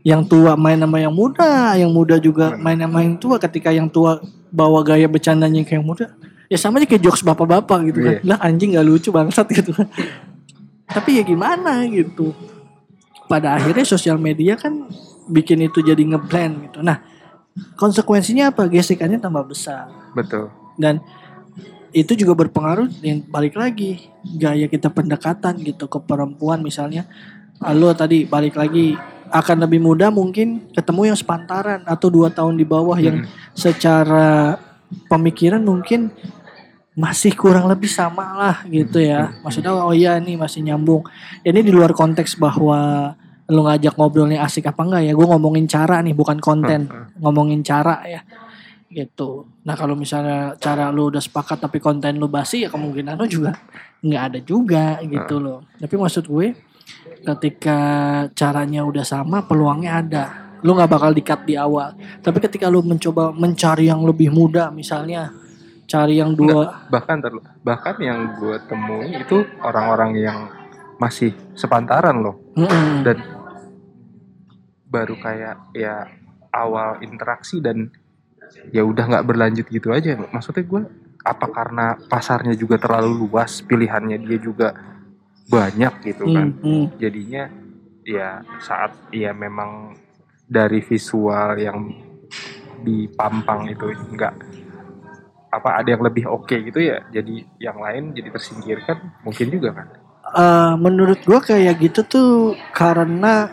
[0.00, 3.36] Yang tua main sama yang muda, yang muda juga main sama yang tua.
[3.40, 4.20] Ketika yang tua
[4.52, 6.12] bawa gaya bercandanya kayak yang muda,
[6.48, 8.14] ya sama aja kayak jokes bapak-bapak gitu kan.
[8.20, 8.28] Iya.
[8.28, 9.88] Lah anjing gak lucu bangsat gitu kan.
[10.88, 12.32] Tapi ya gimana gitu.
[13.28, 14.88] Pada akhirnya sosial media kan
[15.30, 16.78] bikin itu jadi ngeblend gitu.
[16.82, 17.00] Nah,
[17.78, 18.66] konsekuensinya apa?
[18.66, 20.50] Gesekannya tambah besar Betul.
[20.74, 20.98] dan
[21.90, 27.06] itu juga berpengaruh yang balik lagi gaya kita pendekatan gitu ke perempuan misalnya.
[27.60, 28.96] Ah, lo tadi balik lagi
[29.30, 34.58] akan lebih mudah mungkin ketemu yang sepantaran atau dua tahun di bawah yang secara
[35.06, 36.10] pemikiran mungkin
[36.98, 39.30] masih kurang lebih sama lah gitu ya.
[39.44, 41.06] Maksudnya oh iya nih masih nyambung.
[41.46, 43.12] Ini di luar konteks bahwa
[43.50, 45.12] lu ngajak ngobrolnya asik apa enggak ya?
[45.14, 46.90] Gue ngomongin cara nih bukan konten.
[47.18, 48.20] Ngomongin cara ya
[48.90, 49.46] gitu.
[49.62, 53.54] Nah kalau misalnya cara lu udah sepakat tapi konten lu basi ya kemungkinan lu juga
[54.02, 55.62] nggak ada juga gitu loh.
[55.78, 56.58] Tapi maksud gue
[57.22, 57.80] ketika
[58.34, 60.24] caranya udah sama peluangnya ada.
[60.60, 61.96] Lu nggak bakal dikat di awal.
[62.20, 65.32] Tapi ketika lu mencoba mencari yang lebih muda misalnya
[65.90, 70.38] cari yang dua Bahkan ntar lu, bahkan yang gue temui itu orang-orang yang
[71.02, 73.02] masih sepantaran loh Mm-mm.
[73.02, 73.18] dan
[74.86, 76.06] baru kayak ya
[76.54, 77.90] awal interaksi dan
[78.70, 80.16] ya udah nggak berlanjut gitu aja.
[80.30, 80.82] Maksudnya gue
[81.20, 84.72] apa karena pasarnya juga terlalu luas pilihannya dia juga
[85.50, 86.48] banyak gitu kan.
[86.60, 86.86] Mm, mm.
[86.96, 87.44] jadinya
[88.06, 89.94] ya saat ya memang
[90.50, 91.78] dari visual yang
[92.80, 94.32] dipampang itu enggak
[95.50, 98.96] apa ada yang lebih oke gitu ya jadi yang lain jadi tersingkirkan
[99.26, 99.86] mungkin juga kan?
[100.30, 102.30] Eh, menurut gua kayak gitu tuh
[102.70, 103.50] karena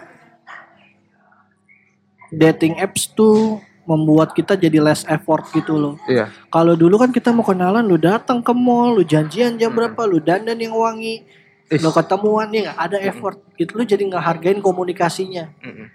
[2.29, 5.95] dating apps tuh membuat kita jadi less effort gitu loh.
[6.11, 9.79] iya Kalau dulu kan kita mau kenalan, lu datang ke mall, lu janjian jam Mm-mm.
[9.95, 11.23] berapa, lu dandan yang wangi,
[11.71, 11.79] Is.
[11.79, 13.39] lu ketemuan ya nggak ada effort.
[13.55, 15.47] Gitu lu jadi nggak hargain komunikasinya.
[15.63, 15.87] Mm-mm.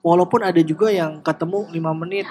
[0.00, 2.24] Walaupun ada juga yang ketemu 5 menit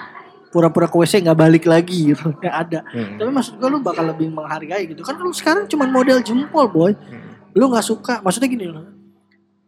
[0.50, 2.34] pura-pura ke WC nggak balik lagi gitu.
[2.44, 2.82] Ya ada.
[2.90, 3.14] Mm-mm.
[3.22, 5.06] Tapi maksud gua lu bakal lebih menghargai gitu.
[5.06, 6.92] Kan lu sekarang cuman model jempol, boy.
[6.98, 7.54] Mm-mm.
[7.54, 8.90] Lu nggak suka, maksudnya gini loh.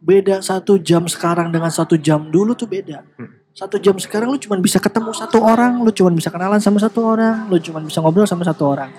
[0.03, 3.07] Beda satu jam sekarang dengan satu jam dulu tuh beda.
[3.15, 3.39] Hmm.
[3.53, 7.05] Satu jam sekarang lu cuma bisa ketemu satu orang, lu cuma bisa kenalan sama satu
[7.05, 8.89] orang, lu cuma bisa ngobrol sama satu orang.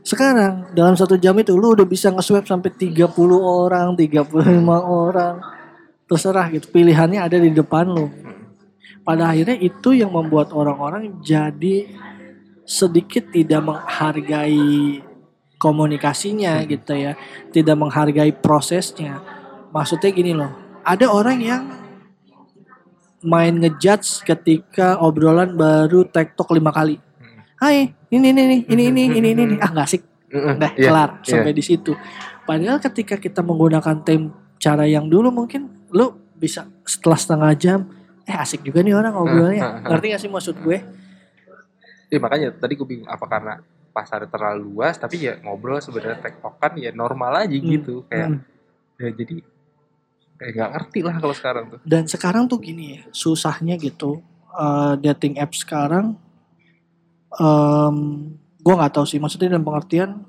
[0.00, 3.04] Sekarang dalam satu jam itu lu udah bisa nge-swap sampai 30
[3.36, 4.32] orang, 35
[5.04, 5.36] orang.
[6.08, 8.08] Terserah gitu, pilihannya ada di depan lu.
[9.04, 11.92] Pada akhirnya itu yang membuat orang-orang jadi
[12.64, 15.04] sedikit tidak menghargai
[15.60, 17.20] komunikasinya gitu ya,
[17.52, 19.20] tidak menghargai prosesnya.
[19.76, 21.62] Maksudnya gini loh, ada orang yang
[23.20, 26.96] main ngejudge ketika obrolan baru tektok lima kali.
[27.60, 29.56] Hai, ini ini ini ini ini ini ini, ini.
[29.60, 30.02] ah nggak asik,
[30.32, 31.28] udah Iya, kelar iya.
[31.28, 31.92] sampai di situ.
[32.48, 37.78] Padahal ketika kita menggunakan tem cara yang dulu mungkin lu bisa setelah setengah jam,
[38.24, 39.84] eh asik juga nih orang ngobrolnya.
[39.84, 40.80] Ngerti gak sih maksud gue?
[42.08, 43.60] Iya makanya tadi gue bingung apa karena
[43.90, 48.40] pasar terlalu luas tapi ya ngobrol sebenarnya tektokan ya normal aja Hmm, gitu kayak Hmm.
[48.96, 49.36] ya jadi
[50.40, 54.94] kayak nggak ngerti lah kalau sekarang tuh Dan sekarang tuh gini ya, susahnya gitu eh,
[54.98, 56.16] dating app sekarang.
[57.30, 57.96] em
[58.58, 60.20] gue nggak tahu sih, maksudnya dalam pengertian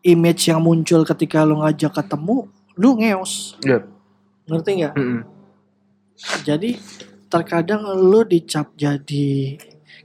[0.00, 2.46] image yang muncul ketika lu ngajak ketemu,
[2.78, 3.82] lu ngeos, Iya.
[4.46, 4.94] ngerti nggak?
[4.94, 5.20] Mm-mm.
[6.46, 6.78] Jadi
[7.26, 9.58] terkadang lu dicap jadi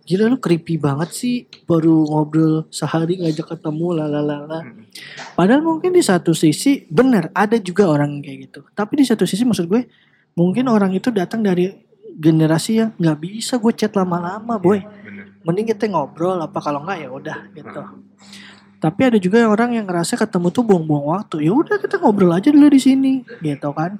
[0.04, 4.60] gila lu creepy banget sih baru ngobrol sehari ngajak ketemu lalalala.
[5.34, 8.60] Padahal mungkin di satu sisi benar ada juga orang kayak gitu.
[8.76, 9.88] Tapi di satu sisi maksud gue
[10.36, 11.72] mungkin orang itu datang dari
[12.20, 14.84] generasi yang nggak bisa gue chat lama-lama boy.
[14.84, 17.82] bener Mending kita ngobrol apa kalau nggak ya udah gitu.
[18.84, 21.47] Tapi ada juga orang yang ngerasa ketemu tuh buang-buang waktu.
[21.47, 23.95] Ya udah kita ngobrol aja dulu di sini gitu kan.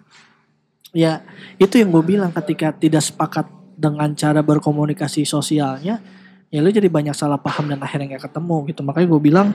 [0.92, 1.24] Ya
[1.56, 6.00] itu yang gue bilang ketika tidak sepakat dengan cara berkomunikasi sosialnya
[6.48, 9.50] ya lu jadi banyak salah paham dan akhirnya nggak ketemu gitu makanya gue bilang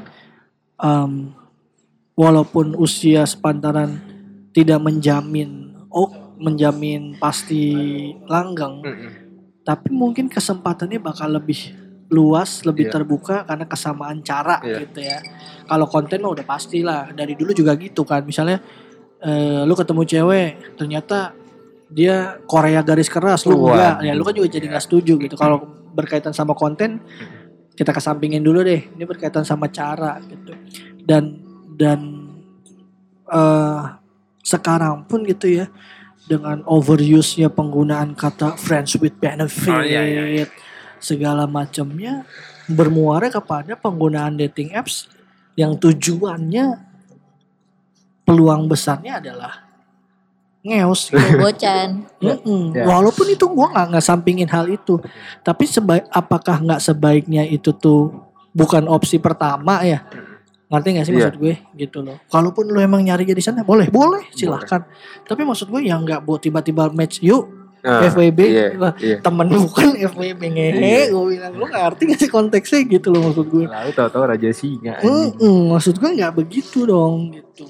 [0.76, 1.30] em,
[2.18, 4.02] walaupun usia sepantaran
[4.50, 7.70] tidak menjamin oh menjamin pasti
[8.26, 9.10] langgeng Mm-mm.
[9.62, 11.74] tapi mungkin kesempatannya bakal lebih
[12.10, 12.92] luas lebih Iya.
[12.98, 14.82] terbuka karena kesamaan cara Iya.
[14.82, 15.18] gitu ya
[15.68, 18.58] kalau konten mah udah pastilah dari dulu juga gitu kan misalnya
[19.20, 21.37] eh, lu ketemu cewek ternyata
[21.88, 25.64] dia Korea garis keras lu enggak ya lu kan juga jadi nggak setuju gitu kalau
[25.96, 27.00] berkaitan sama konten
[27.78, 28.90] kita kesampingin dulu deh.
[28.90, 30.50] Ini berkaitan sama cara gitu.
[31.06, 31.38] Dan
[31.78, 32.26] dan
[33.30, 33.82] eh
[34.42, 35.70] sekarang pun gitu ya
[36.26, 40.44] dengan overuse-nya penggunaan kata friends with benefit Oh, iya, iya, iya.
[41.00, 42.24] segala macamnya
[42.68, 45.08] bermuara kepada penggunaan dating apps
[45.56, 46.80] yang tujuannya
[48.24, 49.67] peluang besarnya adalah
[50.60, 51.38] ngeos gitu.
[51.38, 52.74] bocan Mm-mm.
[52.74, 52.84] Ya.
[52.84, 54.98] Walaupun itu gua nggak nggak sampingin hal itu,
[55.40, 58.10] tapi sebaik apakah nggak sebaiknya itu tuh
[58.50, 60.02] bukan opsi pertama ya?
[60.68, 61.20] Ngerti gak sih Iya.
[61.24, 62.20] maksud gue gitu loh.
[62.28, 64.84] Kalaupun lu emang nyari di sana boleh, boleh silahkan.
[65.24, 68.90] Tapi maksud gue yang nggak buat tiba-tiba match yuk Nah, FWB iya, lah.
[68.98, 69.22] iya.
[69.22, 71.02] temen bukan FWB ngehe Iya.
[71.08, 73.64] gue bilang lu ngerti gak sih konteksnya gitu loh maksud gue.
[73.64, 74.98] Lalu tahu-tahu raja singa.
[74.98, 75.08] anjing.
[75.38, 77.64] Mm-mm, maksud gue nggak begitu dong gitu.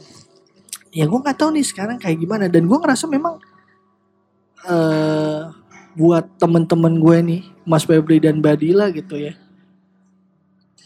[0.95, 3.36] Ya gue nggak tahu nih sekarang kayak gimana dan gue ngerasa memang
[4.68, 5.41] eh
[5.99, 9.34] buat temen-temen gue nih Mas Febri dan Badila gitu ya.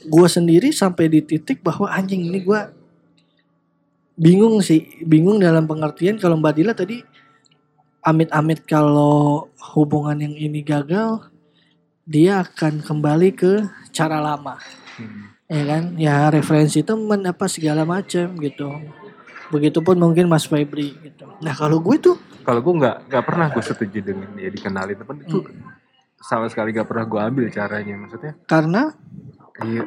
[0.02, 2.60] Gue sendiri sampai di titik bahwa anjing ini gue
[4.18, 7.00] bingung sih, bingung dalam pengertian kalau Mbak Dila tadi
[8.02, 11.30] amit-amit kalau hubungan yang ini gagal
[12.02, 13.62] dia akan kembali ke
[13.94, 14.58] cara lama
[14.92, 15.32] Hmm.
[15.48, 18.68] ya kan ya referensi temen apa segala macam gitu
[19.52, 23.62] begitupun mungkin Mas Febri gitu nah kalau gue tuh Kalau gue nggak nggak pernah gue
[23.62, 25.38] setuju dengan dia dikenalin temen itu
[26.18, 28.34] sama sekali gak pernah gue ambil caranya maksudnya.
[28.44, 28.90] karena
[29.60, 29.86] Iya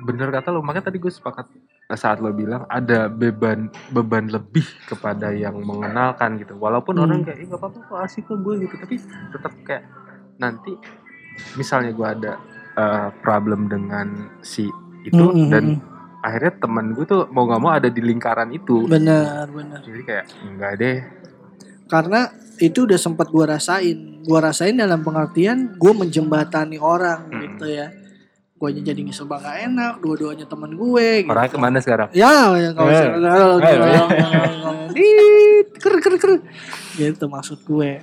[0.00, 1.46] bener kata lo makanya tadi gue sepakat
[1.92, 7.04] saat lo bilang ada beban beban lebih kepada yang mengenalkan gitu walaupun Hmm.
[7.04, 8.94] orang kayak "Ih, nggak apa-apa kok asik kok gue gitu tapi
[9.30, 9.84] tetap kayak
[10.36, 10.72] nanti
[11.54, 12.32] misalnya gue ada
[12.72, 14.08] eh, problem dengan
[14.40, 14.64] si
[15.02, 15.78] itu Mm, mm, dan mm.
[16.22, 18.86] Akhirnya teman gue tuh mau nggak mau ada di lingkaran itu.
[18.86, 19.82] Benar benar.
[19.82, 20.98] Jadi kayak enggak deh.
[21.84, 22.20] Karena
[22.56, 24.22] itu udah sempat gue rasain.
[24.22, 27.42] Gue rasain dalam pengertian gue menjembatani orang Hmm.
[27.42, 27.90] gitu ya.
[28.54, 31.34] Gue jadi serba gak enak dua-duanya temen gue gitu.
[31.34, 32.08] orangnya ke mana sekarang?
[32.14, 33.10] Ya, ya kalau Eh.
[33.58, 34.02] misalnya
[34.94, 36.32] dit ker ker ker.
[36.94, 37.98] Gitu maksud gue.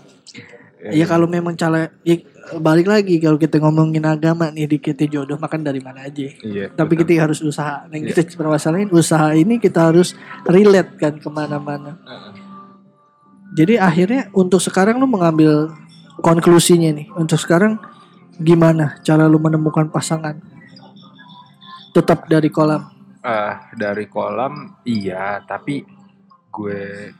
[0.91, 2.15] Ya kalau memang cara ya,
[2.59, 6.27] balik lagi kalau kita ngomongin agama nih dikit jodoh makan dari mana aja.
[6.43, 7.05] iya Tapi betul.
[7.05, 7.85] kita harus usaha.
[7.85, 10.17] Nah kita permasalahin usaha ini kita harus
[10.47, 11.99] relate kan ke mana-mana.
[13.53, 15.73] Jadi akhirnya untuk sekarang lu mengambil
[16.21, 17.07] konklusinya nih.
[17.17, 17.81] Untuk sekarang
[18.39, 20.37] gimana cara lu menemukan pasangan?
[21.91, 22.85] Tetap dari kolam.
[23.19, 25.83] Eh, dari kolam iya tapi
[26.49, 27.11] gue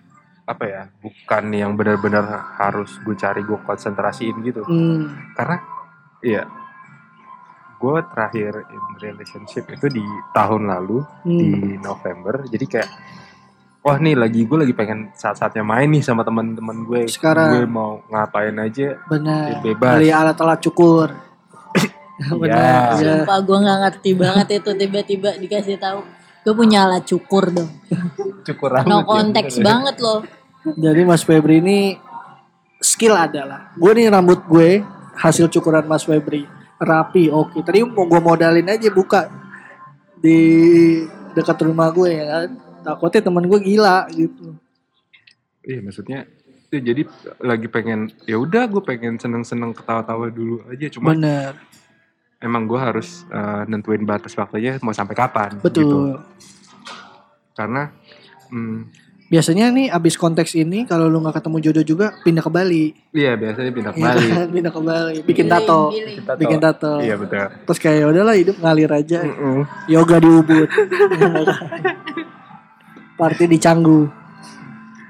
[0.50, 2.26] apa ya bukan yang benar-benar
[2.58, 5.14] harus gue cari gue konsentrasiin gitu Hmm.
[5.38, 5.62] karena
[6.26, 6.44] iya
[7.80, 11.38] gue terakhir in relationship itu di tahun lalu hmm.
[11.38, 12.90] di November jadi kayak
[13.86, 17.56] wah nih lagi gue lagi pengen saat-saatnya main nih sama teman-teman gue Sekarang.
[17.56, 19.46] gue mau ngapain aja Benar.
[19.48, 19.92] Ya, bebas.
[19.96, 21.08] Beli alat alat cukur.
[22.44, 23.00] Benar.
[23.00, 23.00] Iya.
[23.00, 23.24] Ya.
[23.24, 26.04] Sumpah gue nggak ngerti banget itu tiba-tiba dikasih tahu
[26.40, 27.70] gue punya alat cukur dong
[28.48, 29.08] cukur rambut no ya.
[29.08, 30.24] konteks banget loh
[30.64, 31.96] Jadi Mas Febri ini
[32.84, 33.72] skill adalah.
[33.80, 34.84] Gue nih rambut gue
[35.16, 36.44] hasil cukuran Mas Febri.
[36.80, 37.60] Rapi, oke.
[37.64, 39.28] Tadi mau gue modalin aja buka
[40.20, 40.40] di
[41.36, 42.50] dekat rumah gue ya kan.
[42.84, 44.56] Takutnya temen gue gila gitu.
[45.64, 46.20] Iya maksudnya
[46.70, 47.02] ya jadi
[47.42, 51.58] lagi pengen ya udah gue pengen seneng-seneng ketawa-tawa dulu aja cuma Bener,
[52.38, 55.82] emang gue harus eh, nentuin batas waktunya mau sampai kapan betul.
[55.82, 56.00] gitu
[57.58, 57.90] karena
[58.54, 58.86] hmm,
[59.30, 62.86] Biasanya nih abis konteks ini kalau lu nggak ketemu jodoh juga pindah ke Bali.
[63.12, 64.48] iya biasanya pindah ke Iya Bali kan?
[64.50, 65.82] pindah ke Bali, bikin tato.
[66.34, 66.94] Bikin tato.
[66.98, 69.22] iya betul Terus kayak udahlah hidup ngalir aja.
[69.86, 70.70] Yoga di Ubud.
[73.16, 74.10] Party di Canggu.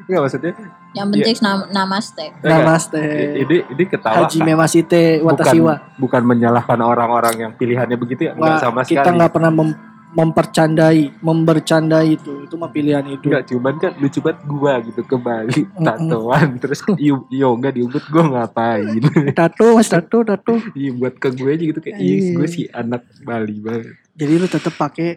[0.05, 0.53] Nggak maksudnya
[0.89, 3.03] yang penting nam namaste enggak, Namaste.
[3.37, 4.41] ini ini ketawa Haji?
[4.41, 5.73] Memasite bukan Watasiwa.
[5.95, 9.77] bukan menyalahkan orang-orang yang pilihannya begitu ya enggak Wah, sama kita sekali nggak pernah mem-
[10.09, 12.43] mempercandai, membercandai itu.
[12.43, 13.29] Itu mah pilihan hidup.
[13.29, 18.01] Enggak, cuman kan lucu banget gua gitu ke Bali tatoan terus yo- yoga di Ubud
[18.07, 18.97] gua ngapain
[19.37, 20.57] Tato, mas tato, tato.
[20.73, 22.33] iya buat ke gue aja gitu kayak Iya.
[22.33, 25.09] gue si anak Bali banget Jadi lu tetap pakai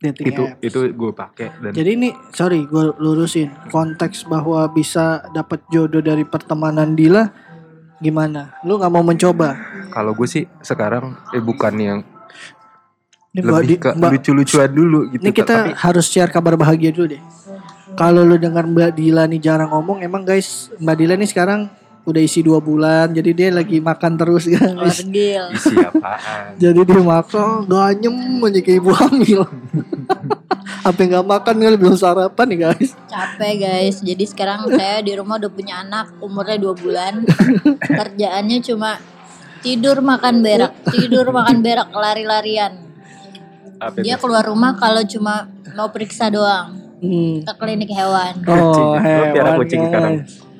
[0.00, 0.60] dating itu apps.
[0.62, 6.24] itu gue pakai dan Jadi ini sorry gue lurusin konteks bahwa bisa dapat jodoh dari
[6.24, 7.24] pertemanan Dila
[7.96, 8.52] gimana?
[8.62, 9.56] Lu nggak mau mencoba?
[9.88, 11.98] kalau gue sih sekarang eh bukan yang
[13.34, 17.22] lebih ke lucu-lucuan dulu gitu Ini kita tapi harus share kabar bahagia dulu deh.
[17.94, 21.66] Kalau lu dengar Mbak Dila nih jarang ngomong, emang guys Mbak Dila nih sekarang
[22.04, 25.02] udah isi dua bulan, jadi dia lagi makan terus guys.
[25.02, 29.42] Orgil isi apaan Jadi dia makan ganyem aja kayak ibu hamil.
[30.88, 32.90] Apa yang nggak makan kali belum sarapan nih guys.
[33.08, 37.24] capek guys jadi sekarang saya di rumah udah punya anak umurnya dua bulan
[37.80, 39.00] kerjaannya cuma
[39.64, 42.83] tidur makan berak, tidur makan berak lari-larian.
[43.76, 44.20] Apa Dia itu?
[44.20, 47.42] keluar rumah kalau cuma mau periksa doang Hmm.
[47.42, 48.32] ke klinik hewan.
[48.44, 48.94] Oh.
[48.94, 49.88] Lu piara hewan, kucing guys.
[49.88, 50.14] sekarang?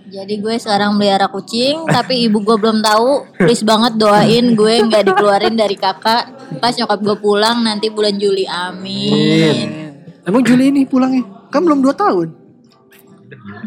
[0.07, 3.11] Jadi gue sekarang melihara kucing, tapi ibu gue belum tahu.
[3.37, 6.31] Please banget doain gue nggak dikeluarin dari kakak.
[6.57, 9.67] Pas nyokap gue pulang nanti bulan Juli, amin.
[10.23, 11.25] Emang Juli ini pulangnya?
[11.49, 12.29] Kan belum 2 tahun.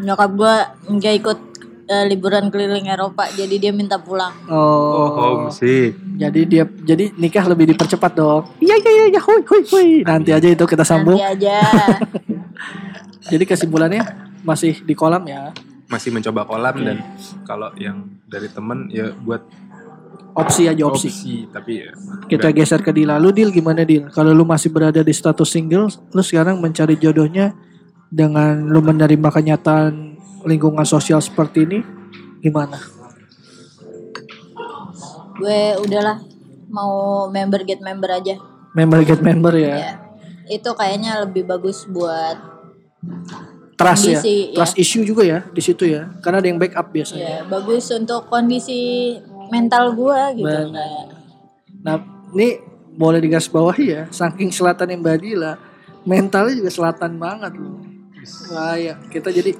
[0.00, 0.54] Nyokap gue
[0.90, 1.38] nggak ikut
[1.86, 4.32] eh, liburan keliling Eropa, jadi dia minta pulang.
[4.44, 5.08] Oh, Oh.
[5.42, 5.96] homesick.
[6.18, 8.42] Jadi dia jadi nikah lebih dipercepat dong.
[8.58, 9.88] Iya iya iya iya hui hui hui.
[10.02, 11.14] Nanti aja itu kita sambung.
[11.14, 11.58] Nanti aja.
[13.32, 14.02] Jadi kesimpulannya
[14.42, 15.54] masih di kolam ya.
[15.86, 16.98] Masih mencoba kolam dan
[17.46, 19.46] kalau yang dari temen ya buat
[20.38, 21.10] Opsi aja opsi.
[21.10, 21.90] opsi, tapi ya
[22.30, 23.18] Kita geser ke Dila.
[23.18, 24.06] Lu Dil gimana Dil?
[24.14, 27.58] Kalau lu masih berada di status single, lu sekarang mencari jodohnya
[28.06, 30.14] dengan lu menerima kenyataan
[30.46, 31.78] lingkungan sosial seperti ini
[32.38, 32.78] gimana?
[35.38, 36.18] Gue udahlah
[36.68, 38.36] mau member get member aja.
[38.76, 39.74] Member get member ya.
[39.78, 39.92] Ya.
[40.48, 42.36] Itu kayaknya lebih bagus buat
[43.78, 44.18] Trust ya.
[44.18, 44.56] Kondisi, ya.
[44.58, 46.10] Trust issue juga ya di situ ya.
[46.18, 47.22] Karena ada yang backup biasanya.
[47.22, 49.14] ya bagus untuk kondisi
[49.48, 50.44] mental gue gitu.
[50.44, 50.74] Benar.
[50.74, 51.06] Kayak,
[51.78, 52.02] Nah,
[52.34, 52.58] ini
[52.98, 55.54] boleh digaris bawahi ya, saking selatan yang Mbak Dila,
[56.02, 57.78] mentalnya juga selatan banget loh.
[58.50, 59.54] Wah ya, kita jadi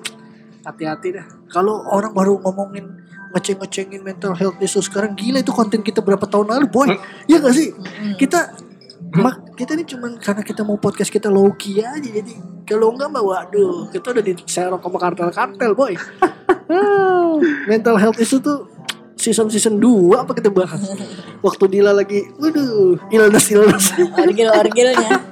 [0.66, 1.26] hati-hati dah.
[1.46, 2.97] Kalau orang baru ngomongin
[3.34, 6.88] ngeceng-ngecengin mental health isu sekarang gila itu konten kita berapa tahun lalu boy.
[7.28, 7.72] Ya gak sih?
[8.16, 8.56] Kita
[9.08, 12.28] mak kita ini cuman karena kita mau podcast kita low key aja jadi
[12.68, 15.94] kalau enggak mah waduh kita udah diserok sama kartel-kartel boy.
[17.70, 18.68] Mental health isu tuh
[19.18, 20.80] season season 2 apa kita bahas?
[21.46, 25.27] Waktu Dila lagi waduh ilnas ilnas orgil-orgilnya.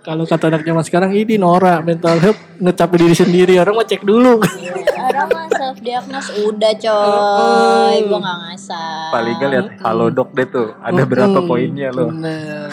[0.00, 4.00] Kalau kata anak zaman sekarang ini Nora mental health ngecapin diri sendiri orang mau cek
[4.00, 4.40] dulu.
[4.96, 9.10] Orang mah self diagnose udah coy, gue gak ngasal.
[9.12, 10.68] paling nggak lihat halodoc deh tuh.
[10.80, 12.08] Ada berapa poinnya loh.
[12.08, 12.72] Bener.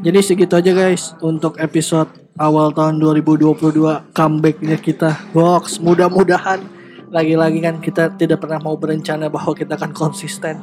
[0.00, 2.08] jadi segitu aja guys untuk episode
[2.40, 5.10] awal tahun 2022 comebacknya kita.
[5.36, 6.64] Box mudah-mudahan
[7.12, 10.56] lagi-lagi kan kita tidak pernah mau berencana bahwa kita akan konsisten.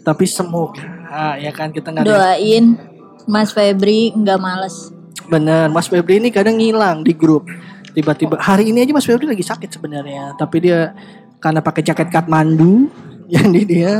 [0.00, 0.82] Tapi semoga
[1.12, 2.80] ah, ya kan kita nggak Doain
[3.28, 5.01] Mas Febri nggak males.
[5.28, 7.46] Bener, Mas Febri ini kadang ngilang di grup.
[7.92, 10.96] Tiba-tiba hari ini aja Mas Febri lagi sakit sebenarnya, tapi dia
[11.42, 12.88] karena pakai jaket Kathmandu,
[13.32, 13.92] jadi dia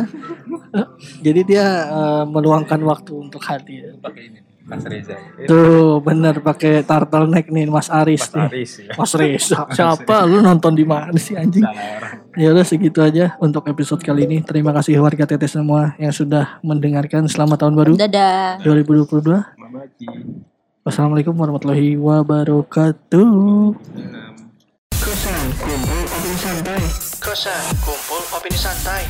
[1.20, 4.00] jadi dia eh, meluangkan waktu untuk hadir.
[4.00, 5.18] pakai ini Mas Reza
[5.50, 8.46] Tuh, bener pakai turtleneck nih Mas Aris Mas nih.
[8.46, 11.66] Aris ya Mas Reza, siapa lu nonton di mana sih anjing?
[12.38, 14.38] Ya udah segitu aja untuk episode kali ini.
[14.40, 17.26] Terima kasih warga Tetes semua yang sudah mendengarkan.
[17.26, 18.62] Selamat tahun baru Dadah.
[18.62, 19.58] 2022.
[19.58, 20.06] Mabaki.
[20.82, 23.70] Wassalamualaikum warahmatullahi wabarakatuh.
[23.94, 24.34] Enam.
[24.98, 26.82] Kosan kumpul opini santai.
[27.22, 29.02] Kosan kumpul opini santai.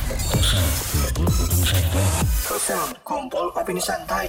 [2.44, 4.28] Kosan kumpul opini santai.